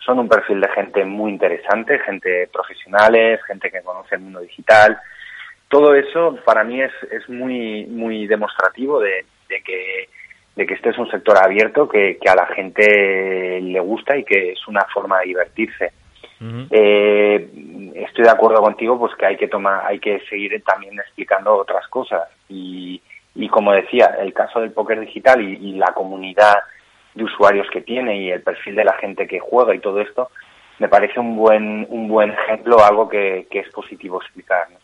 son 0.04 0.18
un 0.18 0.28
perfil 0.28 0.60
de 0.60 0.68
gente 0.68 1.04
muy 1.04 1.32
interesante, 1.32 1.98
gente 2.00 2.48
profesionales, 2.52 3.40
gente 3.46 3.70
que 3.70 3.82
conoce 3.82 4.16
el 4.16 4.22
mundo 4.22 4.40
digital. 4.40 4.98
Todo 5.68 5.94
eso 5.94 6.38
para 6.44 6.64
mí 6.64 6.80
es, 6.82 6.92
es 7.10 7.28
muy, 7.28 7.86
muy 7.86 8.26
demostrativo 8.26 9.00
de 9.00 9.24
que 9.64 10.08
de 10.56 10.66
que 10.66 10.74
este 10.74 10.90
es 10.90 10.98
un 10.98 11.10
sector 11.10 11.36
abierto 11.36 11.88
que, 11.88 12.18
a 12.28 12.34
la 12.34 12.46
gente 12.46 13.60
le 13.60 13.80
gusta 13.80 14.16
y 14.16 14.24
que 14.24 14.52
es 14.52 14.68
una 14.68 14.84
forma 14.92 15.20
de 15.20 15.26
divertirse. 15.26 15.92
eh, 16.70 17.92
estoy 17.94 18.24
de 18.24 18.30
acuerdo 18.30 18.60
contigo, 18.60 18.98
pues 18.98 19.14
que 19.16 19.26
hay 19.26 19.36
que 19.36 19.48
tomar, 19.48 19.86
hay 19.86 19.98
que 19.98 20.20
seguir 20.28 20.62
también 20.62 20.98
explicando 20.98 21.56
otras 21.56 21.86
cosas 21.88 22.28
y, 22.48 23.00
y 23.34 23.48
como 23.48 23.72
decía, 23.72 24.16
el 24.20 24.32
caso 24.32 24.60
del 24.60 24.72
póker 24.72 25.00
digital 25.00 25.40
y, 25.40 25.72
la 25.72 25.92
comunidad 25.92 26.54
de 27.14 27.24
usuarios 27.24 27.68
que 27.70 27.80
tiene 27.80 28.16
y 28.18 28.30
el 28.30 28.42
perfil 28.42 28.76
de 28.76 28.84
la 28.84 28.94
gente 28.94 29.26
que 29.26 29.40
juega 29.40 29.74
y 29.74 29.80
todo 29.80 30.00
esto, 30.00 30.30
me 30.78 30.88
parece 30.88 31.18
un 31.20 31.36
buen 31.36 31.86
un 31.88 32.08
buen 32.08 32.30
ejemplo, 32.30 32.84
algo 32.84 33.08
que, 33.08 33.46
que 33.50 33.60
es 33.60 33.68
positivo 33.70 34.20
explicar. 34.20 34.68
¿no? 34.70 34.83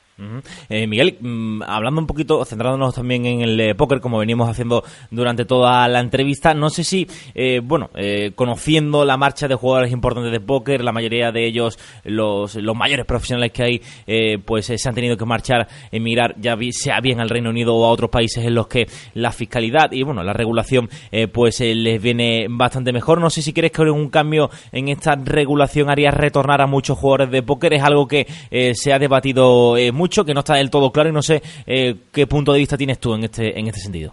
Eh, 0.68 0.86
Miguel, 0.86 1.16
mm, 1.20 1.62
hablando 1.62 2.00
un 2.00 2.06
poquito, 2.06 2.44
centrándonos 2.44 2.94
también 2.94 3.24
en 3.26 3.40
el 3.40 3.60
eh, 3.60 3.74
póker, 3.74 4.00
como 4.00 4.18
venimos 4.18 4.48
haciendo 4.48 4.84
durante 5.10 5.44
toda 5.44 5.88
la 5.88 6.00
entrevista, 6.00 6.54
no 6.54 6.70
sé 6.70 6.84
si, 6.84 7.06
eh, 7.34 7.60
bueno, 7.62 7.90
conociendo 8.34 9.04
la 9.04 9.16
marcha 9.16 9.48
de 9.48 9.54
jugadores 9.54 9.92
importantes 9.92 10.32
de 10.32 10.40
póker, 10.40 10.82
la 10.82 10.92
mayoría 10.92 11.32
de 11.32 11.46
ellos, 11.46 11.78
los, 12.04 12.54
los 12.54 12.76
mayores 12.76 13.06
profesionales 13.06 13.52
que 13.52 13.62
hay, 13.62 14.38
pues 14.44 14.66
se 14.66 14.88
han 14.88 14.94
tenido 14.94 15.16
que 15.16 15.24
marchar, 15.24 15.68
emigrar, 15.90 16.34
ya 16.38 16.56
sea 16.72 17.00
bien 17.00 17.20
al 17.20 17.28
Reino 17.28 17.50
Unido 17.50 17.74
o 17.74 17.84
a 17.84 17.90
otros 17.90 18.10
países 18.10 18.44
en 18.44 18.54
los 18.54 18.66
que 18.66 18.86
la 19.14 19.32
fiscalidad 19.32 19.92
y, 19.92 20.02
bueno, 20.02 20.22
la 20.22 20.32
regulación, 20.32 20.88
pues 21.32 21.60
les 21.60 22.00
viene 22.00 22.46
bastante 22.48 22.92
mejor. 22.92 23.20
No 23.20 23.30
sé 23.30 23.42
si 23.42 23.52
crees 23.52 23.72
que 23.72 23.82
un 23.82 24.08
cambio 24.08 24.50
en 24.72 24.88
esta 24.88 25.14
regulación 25.16 25.90
haría 25.90 26.10
retornar 26.10 26.60
a 26.60 26.66
muchos 26.66 26.98
jugadores 26.98 27.30
de 27.30 27.42
póker, 27.42 27.74
es 27.74 27.82
algo 27.82 28.06
que 28.06 28.26
se 28.74 28.92
ha 28.92 28.98
debatido 28.98 29.76
mucho 29.92 30.09
que 30.10 30.34
no 30.34 30.40
está 30.40 30.54
del 30.54 30.70
todo 30.70 30.90
claro 30.90 31.08
y 31.08 31.12
no 31.12 31.22
sé 31.22 31.40
eh, 31.66 31.94
qué 32.12 32.26
punto 32.26 32.52
de 32.52 32.58
vista 32.58 32.76
tienes 32.76 32.98
tú 32.98 33.14
en 33.14 33.24
este, 33.24 33.58
en 33.58 33.66
este 33.68 33.80
sentido. 33.80 34.12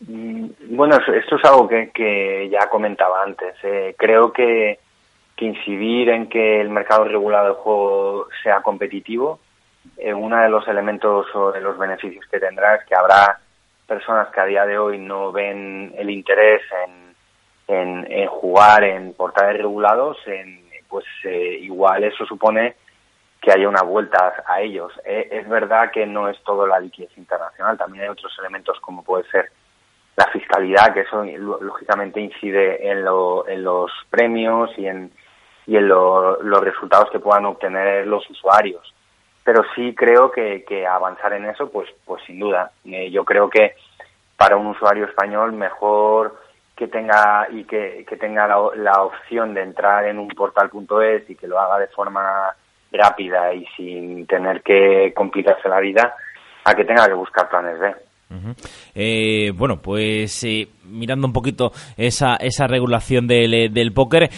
Mm, 0.00 0.46
bueno, 0.70 0.96
esto 0.96 1.36
es 1.36 1.44
algo 1.44 1.68
que, 1.68 2.48
ya 2.50 2.68
comentaba 2.68 3.22
antes. 3.22 3.54
Eh, 3.62 3.94
creo 3.98 4.32
que, 4.32 4.78
que, 5.36 5.44
incidir 5.44 6.08
en 6.08 6.28
que 6.28 6.60
el 6.60 6.70
mercado 6.70 7.04
regulado 7.04 7.46
del 7.46 7.54
juego 7.54 8.28
sea 8.42 8.62
competitivo, 8.62 9.38
eh, 9.98 10.14
uno 10.14 10.40
de 10.40 10.48
los 10.48 10.66
elementos 10.66 11.26
o 11.34 11.52
de 11.52 11.60
los 11.60 11.78
beneficios 11.78 12.24
que 12.30 12.40
tendrá 12.40 12.76
es 12.76 12.84
que 12.86 12.94
habrá 12.94 13.38
personas 13.86 14.28
que 14.28 14.40
a 14.40 14.46
día 14.46 14.64
de 14.64 14.78
hoy 14.78 14.98
no 14.98 15.32
ven 15.32 15.92
el 15.98 16.08
interés 16.08 16.62
en, 17.68 18.06
en, 18.08 18.26
jugar 18.26 18.84
en 18.84 19.12
portales 19.12 19.58
regulados, 19.58 20.16
en, 20.26 20.62
pues 20.88 21.04
igual 21.60 22.04
eso 22.04 22.24
supone 22.24 22.74
que 23.42 23.50
haya 23.50 23.68
una 23.68 23.82
vuelta 23.82 24.32
a 24.46 24.60
ellos. 24.60 24.92
Eh, 25.04 25.28
es 25.32 25.48
verdad 25.48 25.90
que 25.90 26.06
no 26.06 26.28
es 26.28 26.40
todo 26.44 26.64
la 26.64 26.78
liquidez 26.78 27.10
internacional, 27.18 27.76
también 27.76 28.04
hay 28.04 28.10
otros 28.10 28.32
elementos 28.38 28.78
como 28.80 29.02
puede 29.02 29.28
ser 29.30 29.50
la 30.16 30.26
fiscalidad, 30.26 30.94
que 30.94 31.00
eso 31.00 31.24
lógicamente 31.24 32.20
incide 32.20 32.88
en, 32.88 32.98
en 32.98 33.64
los 33.64 33.90
premios 34.10 34.70
y 34.78 34.86
en, 34.86 35.10
y 35.66 35.76
en 35.76 35.88
los 35.88 36.60
resultados 36.60 37.10
que 37.10 37.18
puedan 37.18 37.46
obtener 37.46 38.06
los 38.06 38.28
usuarios. 38.30 38.94
Pero 39.42 39.64
sí 39.74 39.94
creo 39.94 40.30
que, 40.30 40.64
que 40.64 40.86
avanzar 40.86 41.32
en 41.32 41.46
eso, 41.46 41.70
pues, 41.70 41.88
pues 42.04 42.22
sin 42.24 42.38
duda. 42.38 42.70
Eh, 42.84 43.10
yo 43.10 43.24
creo 43.24 43.50
que 43.50 43.74
para 44.36 44.56
un 44.56 44.68
usuario 44.68 45.06
español 45.06 45.52
mejor 45.52 46.38
que 46.76 46.86
tenga 46.86 47.48
y 47.50 47.64
que, 47.64 48.04
que 48.06 48.16
tenga 48.16 48.46
la, 48.46 48.58
la 48.76 49.02
opción 49.02 49.54
de 49.54 49.62
entrar 49.62 50.06
en 50.06 50.18
un 50.18 50.28
portal.es 50.28 51.28
y 51.28 51.34
que 51.34 51.48
lo 51.48 51.58
haga 51.58 51.78
de 51.78 51.88
forma 51.88 52.54
rápida 52.92 53.54
y 53.54 53.66
sin 53.76 54.26
tener 54.26 54.62
que 54.62 55.12
complicarse 55.14 55.68
la 55.68 55.80
vida, 55.80 56.14
a 56.64 56.74
que 56.74 56.84
tenga 56.84 57.06
que 57.06 57.14
buscar 57.14 57.48
planes 57.48 57.78
B. 57.78 57.94
Eh, 58.94 59.52
bueno, 59.54 59.80
pues 59.80 60.44
eh, 60.44 60.68
mirando 60.84 61.26
un 61.26 61.32
poquito 61.32 61.72
esa, 61.96 62.36
esa 62.36 62.66
regulación 62.66 63.26
del, 63.26 63.54
eh, 63.54 63.68
del 63.68 63.92
póker, 63.92 64.30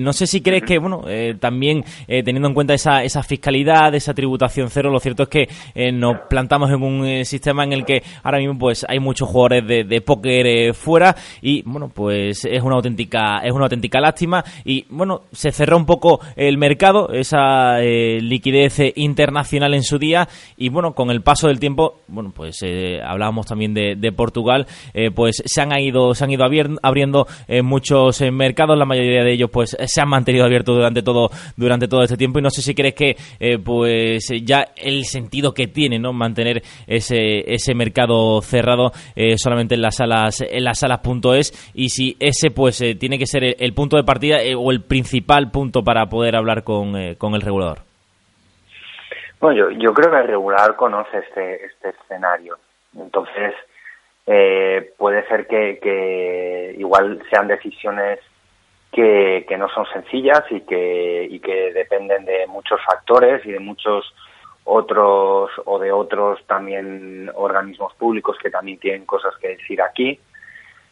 no 0.00 0.12
sé 0.12 0.26
si 0.26 0.40
crees 0.40 0.62
que, 0.62 0.78
bueno, 0.78 1.04
también 1.40 1.84
teniendo 2.06 2.48
en 2.48 2.54
cuenta 2.54 2.74
esa, 2.74 3.02
esa 3.02 3.22
fiscalidad, 3.22 3.94
esa 3.94 4.14
tributación 4.14 4.68
cero, 4.70 4.90
lo 4.90 5.00
cierto 5.00 5.24
es 5.24 5.28
que 5.28 5.48
nos 5.92 6.20
plantamos 6.28 6.70
en 6.70 6.82
un 6.82 7.24
sistema 7.24 7.64
en 7.64 7.72
el 7.72 7.84
que 7.84 8.02
ahora 8.22 8.38
mismo 8.38 8.58
pues 8.58 8.86
hay 8.88 8.98
muchos 8.98 9.28
jugadores 9.28 9.66
de, 9.66 9.84
de 9.84 10.00
póker 10.00 10.74
fuera 10.74 11.16
y, 11.40 11.62
bueno, 11.62 11.90
pues 11.92 12.44
es 12.44 12.62
una 12.62 12.76
auténtica 12.76 13.38
es 13.42 13.52
una 13.52 13.64
auténtica 13.64 14.00
lástima 14.00 14.44
y, 14.64 14.84
bueno, 14.88 15.22
se 15.32 15.52
cerró 15.52 15.76
un 15.76 15.86
poco 15.86 16.20
el 16.36 16.58
mercado, 16.58 17.10
esa 17.12 17.78
liquidez 17.78 18.80
internacional 18.96 19.74
en 19.74 19.82
su 19.82 19.98
día 19.98 20.28
y, 20.56 20.68
bueno, 20.68 20.94
con 20.94 21.10
el 21.10 21.22
paso 21.22 21.48
del 21.48 21.60
tiempo, 21.60 22.00
bueno, 22.08 22.32
pues 22.34 22.62
hablamos 23.04 23.46
también 23.46 23.74
de, 23.74 24.12
Portugal, 24.12 24.66
eh, 24.94 25.10
pues 25.10 25.42
se 25.44 25.60
han 25.60 25.78
ido, 25.78 25.85
se 26.14 26.24
han 26.24 26.30
ido 26.30 26.44
abriendo 26.82 27.26
eh, 27.48 27.62
muchos 27.62 28.20
eh, 28.20 28.30
mercados, 28.30 28.78
la 28.78 28.84
mayoría 28.84 29.22
de 29.22 29.32
ellos 29.32 29.50
pues 29.50 29.76
se 29.78 30.00
han 30.00 30.08
mantenido 30.08 30.44
abiertos 30.44 30.76
durante 30.76 31.02
todo, 31.02 31.30
durante 31.56 31.88
todo 31.88 32.02
este 32.02 32.16
tiempo 32.16 32.38
y 32.38 32.42
no 32.42 32.50
sé 32.50 32.62
si 32.62 32.74
crees 32.74 32.94
que 32.94 33.16
pues 33.64 34.28
ya 34.44 34.66
el 34.76 35.04
sentido 35.04 35.52
que 35.52 35.66
tiene 35.66 35.98
no 35.98 36.12
mantener 36.12 36.62
ese, 36.86 37.52
ese 37.52 37.74
mercado 37.74 38.40
cerrado 38.42 38.92
solamente 39.36 39.74
en 39.74 39.82
las 39.82 39.96
salas, 39.96 40.40
en 40.40 40.64
las 40.64 40.80
salas.es 40.80 41.72
y 41.74 41.88
si 41.88 42.16
ese 42.20 42.50
pues 42.50 42.82
tiene 42.98 43.18
que 43.18 43.26
ser 43.26 43.42
el, 43.58 43.74
punto 43.74 43.96
de 43.96 44.04
partida 44.04 44.38
o 44.56 44.70
el 44.70 44.82
principal 44.82 45.50
punto 45.50 45.82
para 45.82 46.06
poder 46.06 46.36
hablar 46.36 46.64
con, 46.64 47.14
con 47.16 47.34
el 47.34 47.40
regulador. 47.40 47.78
Bueno, 49.40 49.58
yo, 49.58 49.70
yo 49.78 49.92
creo 49.92 50.10
que 50.10 50.18
el 50.18 50.28
regulador 50.28 50.76
conoce 50.76 51.18
este, 51.18 51.66
este 51.66 51.90
escenario. 51.90 52.56
Entonces, 52.98 53.54
eh, 54.26 54.92
puede 54.98 55.26
ser 55.28 55.46
que, 55.46 56.74
igual 56.78 57.22
sean 57.30 57.46
decisiones 57.46 58.18
que, 58.92 59.44
que, 59.48 59.56
no 59.56 59.68
son 59.68 59.86
sencillas 59.92 60.42
y 60.50 60.60
que, 60.62 61.28
y 61.30 61.38
que 61.38 61.72
dependen 61.72 62.24
de 62.24 62.46
muchos 62.48 62.80
factores 62.84 63.44
y 63.46 63.52
de 63.52 63.60
muchos 63.60 64.12
otros 64.64 65.50
o 65.64 65.78
de 65.78 65.92
otros 65.92 66.44
también 66.46 67.30
organismos 67.34 67.94
públicos 67.94 68.36
que 68.42 68.50
también 68.50 68.78
tienen 68.78 69.06
cosas 69.06 69.34
que 69.36 69.48
decir 69.48 69.80
aquí. 69.80 70.18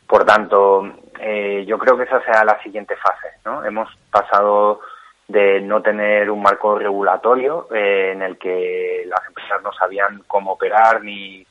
Por 0.07 0.25
tanto, 0.25 0.93
eh, 1.19 1.65
yo 1.67 1.77
creo 1.79 1.97
que 1.97 2.05
esa 2.05 2.23
será 2.25 2.45
la 2.45 2.63
siguiente 2.63 2.95
fase. 2.97 3.29
¿no? 3.45 3.65
Hemos 3.65 3.89
pasado 4.13 4.81
de 5.27 5.61
no 5.61 5.83
tener 5.83 6.31
un 6.31 6.43
marco 6.43 6.79
regulatorio 6.79 7.67
eh, 7.75 8.13
en 8.13 8.23
el 8.23 8.39
que 8.39 9.05
las 9.07 9.27
empresas 9.27 9.61
no 9.63 9.73
sabían 9.73 10.23
cómo 10.29 10.53
operar 10.53 11.03
ni, 11.03 11.45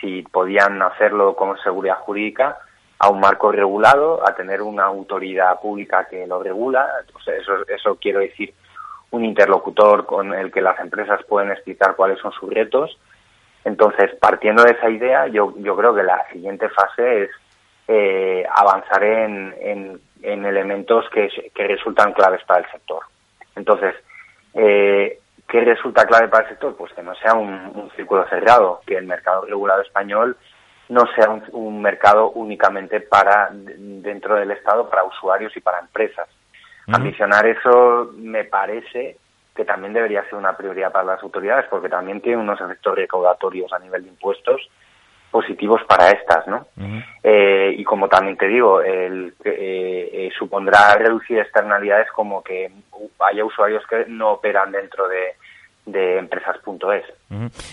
si 0.00 0.22
podían 0.22 0.80
hacerlo 0.82 1.34
con 1.34 1.58
seguridad 1.58 1.98
jurídica, 1.98 2.58
a 2.98 3.10
un 3.10 3.20
marco 3.20 3.52
regulado, 3.52 4.26
a 4.26 4.34
tener 4.34 4.60
una 4.60 4.84
autoridad 4.84 5.60
pública 5.60 6.06
que 6.10 6.26
lo 6.26 6.42
regula. 6.42 6.88
eso, 7.26 7.66
eso 7.68 7.96
quiero 8.00 8.20
decir 8.20 8.52
un 9.10 9.24
interlocutor 9.24 10.04
con 10.04 10.34
el 10.34 10.50
que 10.50 10.60
las 10.60 10.78
empresas 10.80 11.22
pueden 11.24 11.50
explicar 11.50 11.96
cuáles 11.96 12.18
son 12.18 12.32
sus 12.32 12.52
retos. 12.52 12.98
Entonces, 13.64 14.14
partiendo 14.20 14.64
de 14.64 14.72
esa 14.72 14.90
idea, 14.90 15.26
yo, 15.28 15.54
yo 15.58 15.76
creo 15.76 15.94
que 15.94 16.02
la 16.02 16.26
siguiente 16.32 16.68
fase 16.70 17.24
es 17.24 17.30
eh, 17.86 18.44
avanzar 18.54 19.02
en, 19.02 19.54
en, 19.60 20.00
en 20.22 20.44
elementos 20.44 21.08
que, 21.10 21.28
que, 21.54 21.66
resultan 21.66 22.12
claves 22.12 22.42
para 22.44 22.60
el 22.60 22.70
sector. 22.70 23.02
Entonces, 23.56 23.94
eh, 24.54 25.18
¿Qué 25.48 25.62
resulta 25.62 26.06
clave 26.06 26.28
para 26.28 26.44
el 26.44 26.50
sector? 26.50 26.76
Pues 26.76 26.92
que 26.92 27.02
no 27.02 27.14
sea 27.14 27.34
un, 27.34 27.90
círculo 27.96 28.28
cerrado, 28.28 28.82
que 28.86 28.96
el 28.96 29.06
mercado 29.06 29.46
regulado 29.46 29.80
español 29.80 30.36
no 30.90 31.06
sea 31.14 31.30
un, 31.52 31.82
mercado 31.82 32.30
únicamente 32.30 33.00
para 33.00 33.48
dentro 33.52 34.36
del 34.36 34.50
Estado, 34.50 34.88
para 34.90 35.04
usuarios 35.04 35.56
y 35.56 35.60
para 35.60 35.80
empresas. 35.80 36.28
Ambicionar 36.86 37.46
eso 37.46 38.10
me 38.16 38.44
parece 38.44 39.16
que 39.54 39.64
también 39.64 39.92
debería 39.92 40.22
ser 40.24 40.34
una 40.34 40.56
prioridad 40.56 40.92
para 40.92 41.04
las 41.04 41.22
autoridades, 41.22 41.66
porque 41.68 41.88
también 41.88 42.20
tiene 42.20 42.40
unos 42.40 42.60
efectos 42.60 42.94
recaudatorios 42.94 43.72
a 43.72 43.78
nivel 43.78 44.04
de 44.04 44.10
impuestos 44.10 44.60
positivos 45.30 45.82
para 45.86 46.10
estas, 46.10 46.46
¿no? 46.46 46.66
eh, 47.22 47.74
y 47.76 47.84
como 47.84 48.08
también 48.08 48.36
te 48.36 48.48
digo, 48.48 48.80
el, 48.80 49.34
eh, 49.44 50.10
eh, 50.12 50.30
supondrá 50.38 50.96
reducir 50.96 51.38
externalidades 51.38 52.10
como 52.12 52.42
que 52.42 52.70
haya 53.20 53.44
usuarios 53.44 53.84
que 53.88 54.06
no 54.08 54.32
operan 54.32 54.72
dentro 54.72 55.06
de, 55.08 55.34
de 55.92 56.18
empresas.es. 56.18 57.04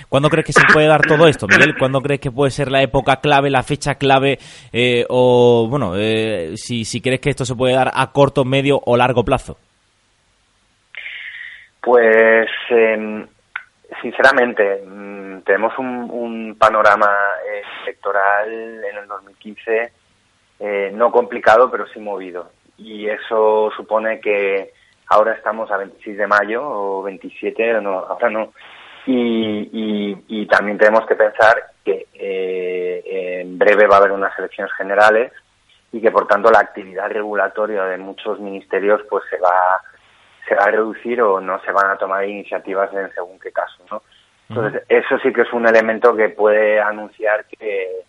¿Cuándo 0.10 0.30
crees 0.30 0.46
que 0.46 0.54
se 0.54 0.66
puede 0.74 0.88
dar 0.88 1.02
todo 1.02 1.28
esto, 1.28 1.48
Miguel? 1.48 1.76
¿Cuándo 1.78 2.02
crees 2.02 2.22
que 2.22 2.32
puede 2.32 2.52
ser 2.52 2.72
la 2.72 2.82
época 2.82 3.18
clave, 3.18 3.50
la 3.50 3.64
fecha 3.64 3.96
clave? 3.96 4.38
Eh, 4.72 5.06
o, 5.10 5.68
bueno, 5.70 5.94
eh, 5.96 6.54
si, 6.56 6.86
si 6.86 7.02
crees 7.02 7.20
que 7.20 7.30
esto 7.30 7.46
se 7.46 7.56
puede 7.56 7.76
dar 7.76 7.92
a 7.94 8.12
corto, 8.12 8.46
medio 8.46 8.80
o 8.86 8.98
largo 8.98 9.24
plazo. 9.24 9.58
Pues, 11.82 12.48
em, 12.70 13.28
sinceramente, 14.02 14.82
mm, 14.86 15.42
tenemos 15.42 15.78
un, 15.78 16.56
panorama 16.58 17.10
electoral 17.84 18.84
en 18.84 18.98
el 18.98 19.08
2015 19.08 19.92
eh, 20.60 20.92
no 20.94 21.12
complicado, 21.12 21.70
pero 21.70 21.88
sí 21.88 22.00
movido. 22.00 22.52
Y 22.78 23.08
eso 23.08 23.72
supone 23.76 24.20
que 24.20 24.74
ahora 25.08 25.34
estamos 25.34 25.70
a 25.72 25.78
26 25.78 26.18
de 26.18 26.28
mayo 26.28 26.64
o 26.64 27.04
27, 27.04 27.82
no, 27.82 28.00
ahora 28.00 28.30
no. 28.30 28.54
Y, 29.08 30.18
y, 30.28 30.46
también 30.48 30.80
tenemos 30.80 31.06
que 31.06 31.16
pensar 31.16 31.74
que 31.84 32.08
eh, 32.14 33.42
en 33.42 33.58
breve 33.58 33.86
va 33.86 33.98
a 33.98 34.00
haber 34.00 34.12
unas 34.12 34.38
elecciones 34.40 34.74
generales 34.74 35.32
y 35.92 36.02
que 36.02 36.10
por 36.10 36.28
tanto 36.28 36.50
la 36.50 36.60
actividad 36.60 37.10
regulatoria 37.10 37.84
de 37.84 37.98
muchos 37.98 38.40
ministerios 38.40 39.02
pues 39.08 39.24
se 39.30 39.38
va 39.38 39.80
se 40.48 40.56
va 40.56 40.64
a 40.64 40.72
reducir 40.72 41.22
o 41.22 41.40
no 41.40 41.62
se 41.62 41.72
van 41.72 41.92
a 41.92 41.98
tomar 41.98 42.28
iniciativas 42.28 42.92
en 42.94 43.12
según 43.14 43.40
qué 43.40 43.52
caso, 43.52 43.84
¿no? 43.92 44.02
Entonces, 44.50 44.84
eso 44.90 45.18
sí 45.20 45.34
que 45.34 45.42
es 45.42 45.54
un 45.54 45.68
elemento 45.68 46.16
que 46.16 46.30
puede 46.30 46.80
anunciar 46.80 47.46
que, 47.46 48.04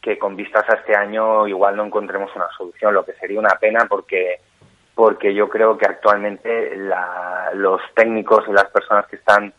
que 0.00 0.18
con 0.18 0.36
vistas 0.36 0.68
a 0.68 0.74
este 0.74 0.94
año 0.94 1.46
igual 1.46 1.76
no 1.76 1.84
encontremos 1.84 2.34
una 2.36 2.48
solución, 2.56 2.92
lo 2.92 3.04
que 3.04 3.14
sería 3.14 3.38
una 3.38 3.56
pena 3.60 3.86
porque 3.88 4.40
porque 4.94 5.32
yo 5.32 5.48
creo 5.48 5.78
que 5.78 5.86
actualmente 5.86 6.76
los 7.54 7.80
técnicos 7.94 8.44
y 8.46 8.52
las 8.52 8.66
personas 8.66 9.06
que 9.06 9.16
están 9.16 9.52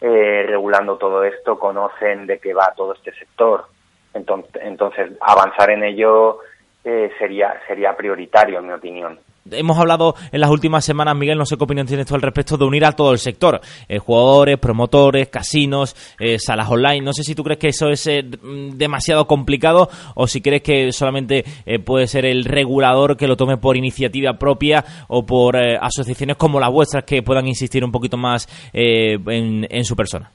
eh, 0.00 0.44
regulando 0.48 0.96
todo 0.96 1.22
esto 1.22 1.58
conocen 1.58 2.26
de 2.26 2.38
qué 2.38 2.52
va 2.52 2.74
todo 2.76 2.94
este 2.94 3.12
sector. 3.12 3.66
Entonces, 4.12 4.62
entonces 4.62 5.12
avanzar 5.20 5.70
en 5.70 5.84
ello 5.84 6.40
eh, 6.84 7.10
sería, 7.18 7.60
sería 7.66 7.96
prioritario, 7.96 8.58
en 8.58 8.66
mi 8.66 8.72
opinión. 8.72 9.18
Hemos 9.50 9.78
hablado 9.78 10.14
en 10.32 10.40
las 10.40 10.48
últimas 10.48 10.86
semanas, 10.86 11.14
Miguel, 11.14 11.36
no 11.36 11.44
sé 11.44 11.58
qué 11.58 11.64
opinión 11.64 11.86
tienes 11.86 12.06
tú 12.06 12.14
al 12.14 12.22
respecto, 12.22 12.56
de 12.56 12.64
unir 12.64 12.86
a 12.86 12.92
todo 12.92 13.12
el 13.12 13.18
sector. 13.18 13.60
Eh, 13.88 13.98
jugadores, 13.98 14.56
promotores, 14.56 15.28
casinos, 15.28 15.94
eh, 16.18 16.38
salas 16.38 16.70
online. 16.70 17.02
No 17.02 17.12
sé 17.12 17.24
si 17.24 17.34
tú 17.34 17.44
crees 17.44 17.58
que 17.58 17.68
eso 17.68 17.90
es 17.90 18.06
eh, 18.06 18.22
demasiado 18.24 19.26
complicado 19.26 19.88
o 20.14 20.26
si 20.26 20.40
crees 20.40 20.62
que 20.62 20.92
solamente 20.92 21.44
puede 21.84 22.06
ser 22.06 22.24
el 22.24 22.44
regulador 22.44 23.18
que 23.18 23.28
lo 23.28 23.36
tome 23.36 23.58
por 23.58 23.76
iniciativa 23.76 24.32
propia 24.38 24.82
o 25.08 25.26
por 25.26 25.56
asociaciones 25.56 26.36
como 26.36 26.58
las 26.58 26.70
vuestras 26.70 27.04
que 27.04 27.22
puedan 27.22 27.46
insistir 27.46 27.84
un 27.84 27.92
poquito 27.92 28.16
más 28.16 28.48
en, 28.72 29.84
su 29.84 29.94
persona. 29.94 30.30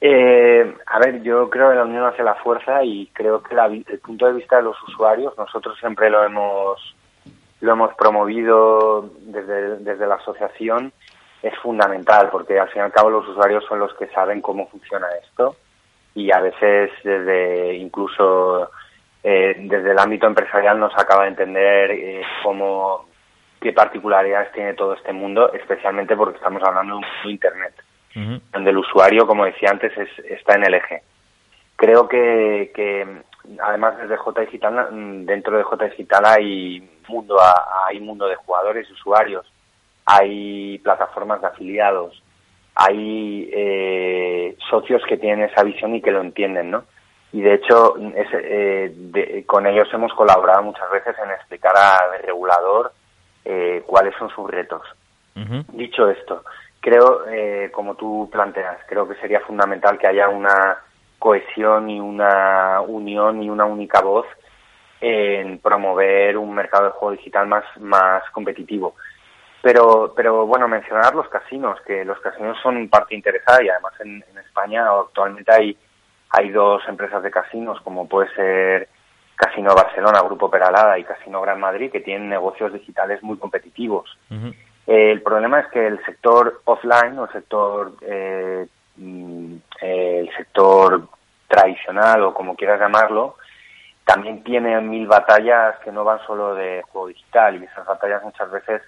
a 0.00 0.98
ver, 0.98 1.22
yo 1.22 1.48
creo 1.48 1.70
que 1.70 1.76
la 1.76 1.84
unión 1.84 2.04
hace 2.06 2.24
la 2.24 2.34
fuerza 2.36 2.82
y 2.82 3.06
creo 3.12 3.40
que 3.40 3.54
el 3.54 3.98
punto 4.00 4.26
de 4.26 4.32
vista 4.32 4.56
de 4.56 4.62
los 4.64 4.76
usuarios, 4.88 5.32
nosotros 5.38 5.78
siempre 5.78 6.10
lo 6.10 6.24
hemos 6.24 6.80
lo 7.62 7.72
hemos 7.72 7.94
promovido 7.94 9.08
desde, 9.20 9.78
desde 9.78 10.06
la 10.06 10.16
asociación 10.16 10.92
es 11.42 11.56
fundamental 11.58 12.28
porque 12.30 12.58
al 12.58 12.68
fin 12.68 12.82
y 12.82 12.84
al 12.84 12.92
cabo 12.92 13.08
los 13.08 13.26
usuarios 13.28 13.64
son 13.66 13.78
los 13.78 13.94
que 13.94 14.08
saben 14.08 14.40
cómo 14.40 14.68
funciona 14.68 15.06
esto. 15.22 15.56
Y 16.14 16.32
a 16.32 16.40
veces 16.40 16.90
desde 17.04 17.74
incluso 17.76 18.70
eh, 19.22 19.54
desde 19.58 19.92
el 19.92 19.98
ámbito 19.98 20.26
empresarial 20.26 20.78
nos 20.78 20.92
acaba 20.98 21.22
de 21.22 21.28
entender 21.28 21.90
eh, 21.92 22.22
cómo 22.42 23.06
qué 23.60 23.72
particularidades 23.72 24.52
tiene 24.52 24.74
todo 24.74 24.94
este 24.94 25.12
mundo 25.12 25.52
especialmente 25.52 26.16
porque 26.16 26.38
estamos 26.38 26.62
hablando 26.64 26.94
de 26.94 26.98
un 26.98 27.04
mundo 27.04 27.30
internet 27.30 27.74
donde 28.52 28.70
el 28.70 28.76
usuario 28.76 29.26
como 29.26 29.44
decía 29.44 29.70
antes 29.70 29.96
es, 29.96 30.10
está 30.26 30.56
en 30.56 30.64
el 30.64 30.74
eje. 30.74 31.02
Creo 31.76 32.08
que, 32.08 32.72
que 32.74 33.06
además 33.62 33.98
desde 33.98 34.16
J 34.16 34.40
Digital 34.42 34.88
dentro 35.26 35.56
de 35.56 35.62
J 35.62 35.84
Digital 35.86 36.24
hay 36.26 36.90
mundo, 37.08 37.38
hay 37.86 38.00
mundo 38.00 38.26
de 38.26 38.36
jugadores 38.36 38.90
usuarios, 38.90 39.50
hay 40.06 40.78
plataformas 40.78 41.40
de 41.40 41.46
afiliados, 41.48 42.22
hay 42.74 43.50
eh, 43.52 44.56
socios 44.70 45.02
que 45.08 45.16
tienen 45.16 45.48
esa 45.50 45.62
visión 45.62 45.94
y 45.94 46.02
que 46.02 46.10
lo 46.10 46.20
entienden, 46.20 46.70
¿no? 46.70 46.84
Y 47.32 47.40
de 47.40 47.54
hecho, 47.54 47.94
eh, 47.98 49.44
con 49.46 49.66
ellos 49.66 49.88
hemos 49.92 50.12
colaborado 50.12 50.62
muchas 50.62 50.90
veces 50.90 51.16
en 51.22 51.30
explicar 51.30 51.74
al 51.76 52.22
regulador 52.22 52.92
eh, 53.44 53.82
cuáles 53.86 54.14
son 54.16 54.28
sus 54.30 54.50
retos. 54.50 54.82
Dicho 55.72 56.10
esto, 56.10 56.44
creo, 56.80 57.26
eh, 57.28 57.70
como 57.72 57.94
tú 57.94 58.28
planteas, 58.30 58.78
creo 58.86 59.08
que 59.08 59.14
sería 59.14 59.40
fundamental 59.40 59.98
que 59.98 60.06
haya 60.06 60.28
una 60.28 60.76
cohesión 61.22 61.88
y 61.88 62.00
una 62.00 62.80
unión 62.80 63.44
y 63.44 63.48
una 63.48 63.64
única 63.64 64.00
voz 64.00 64.26
en 65.00 65.58
promover 65.58 66.36
un 66.36 66.52
mercado 66.52 66.86
de 66.86 66.90
juego 66.90 67.12
digital 67.12 67.46
más, 67.46 67.64
más 67.78 68.28
competitivo. 68.30 68.96
Pero, 69.62 70.12
pero 70.16 70.46
bueno, 70.46 70.66
mencionar 70.66 71.14
los 71.14 71.28
casinos, 71.28 71.80
que 71.86 72.04
los 72.04 72.18
casinos 72.18 72.58
son 72.60 72.88
parte 72.88 73.14
interesada 73.14 73.62
y 73.62 73.68
además 73.68 73.92
en, 74.00 74.24
España 74.44 74.84
actualmente 74.90 75.52
hay, 75.52 75.76
hay 76.30 76.50
dos 76.50 76.82
empresas 76.88 77.22
de 77.22 77.30
casinos, 77.30 77.80
como 77.82 78.08
puede 78.08 78.28
ser 78.34 78.88
Casino 79.36 79.74
Barcelona, 79.74 80.22
Grupo 80.22 80.50
Peralada 80.50 80.98
y 80.98 81.04
Casino 81.04 81.40
Gran 81.40 81.60
Madrid, 81.60 81.92
que 81.92 82.00
tienen 82.00 82.28
negocios 82.28 82.72
digitales 82.72 83.22
muy 83.22 83.38
competitivos. 83.38 84.18
el 84.88 85.22
problema 85.22 85.60
es 85.60 85.68
que 85.68 85.86
el 85.86 86.04
sector 86.04 86.60
offline 86.64 87.16
o 87.18 87.26
el 87.26 87.32
sector, 87.32 87.92
eh, 88.02 88.66
el 88.98 90.30
sector 90.36 91.08
tradicional 91.48 92.22
o 92.22 92.34
como 92.34 92.56
quieras 92.56 92.80
llamarlo, 92.80 93.36
también 94.04 94.42
tiene 94.42 94.80
mil 94.80 95.06
batallas 95.06 95.78
que 95.84 95.92
no 95.92 96.04
van 96.04 96.20
solo 96.26 96.54
de 96.54 96.82
juego 96.90 97.08
digital 97.08 97.60
y 97.60 97.64
esas 97.64 97.86
batallas 97.86 98.22
muchas 98.22 98.50
veces 98.50 98.82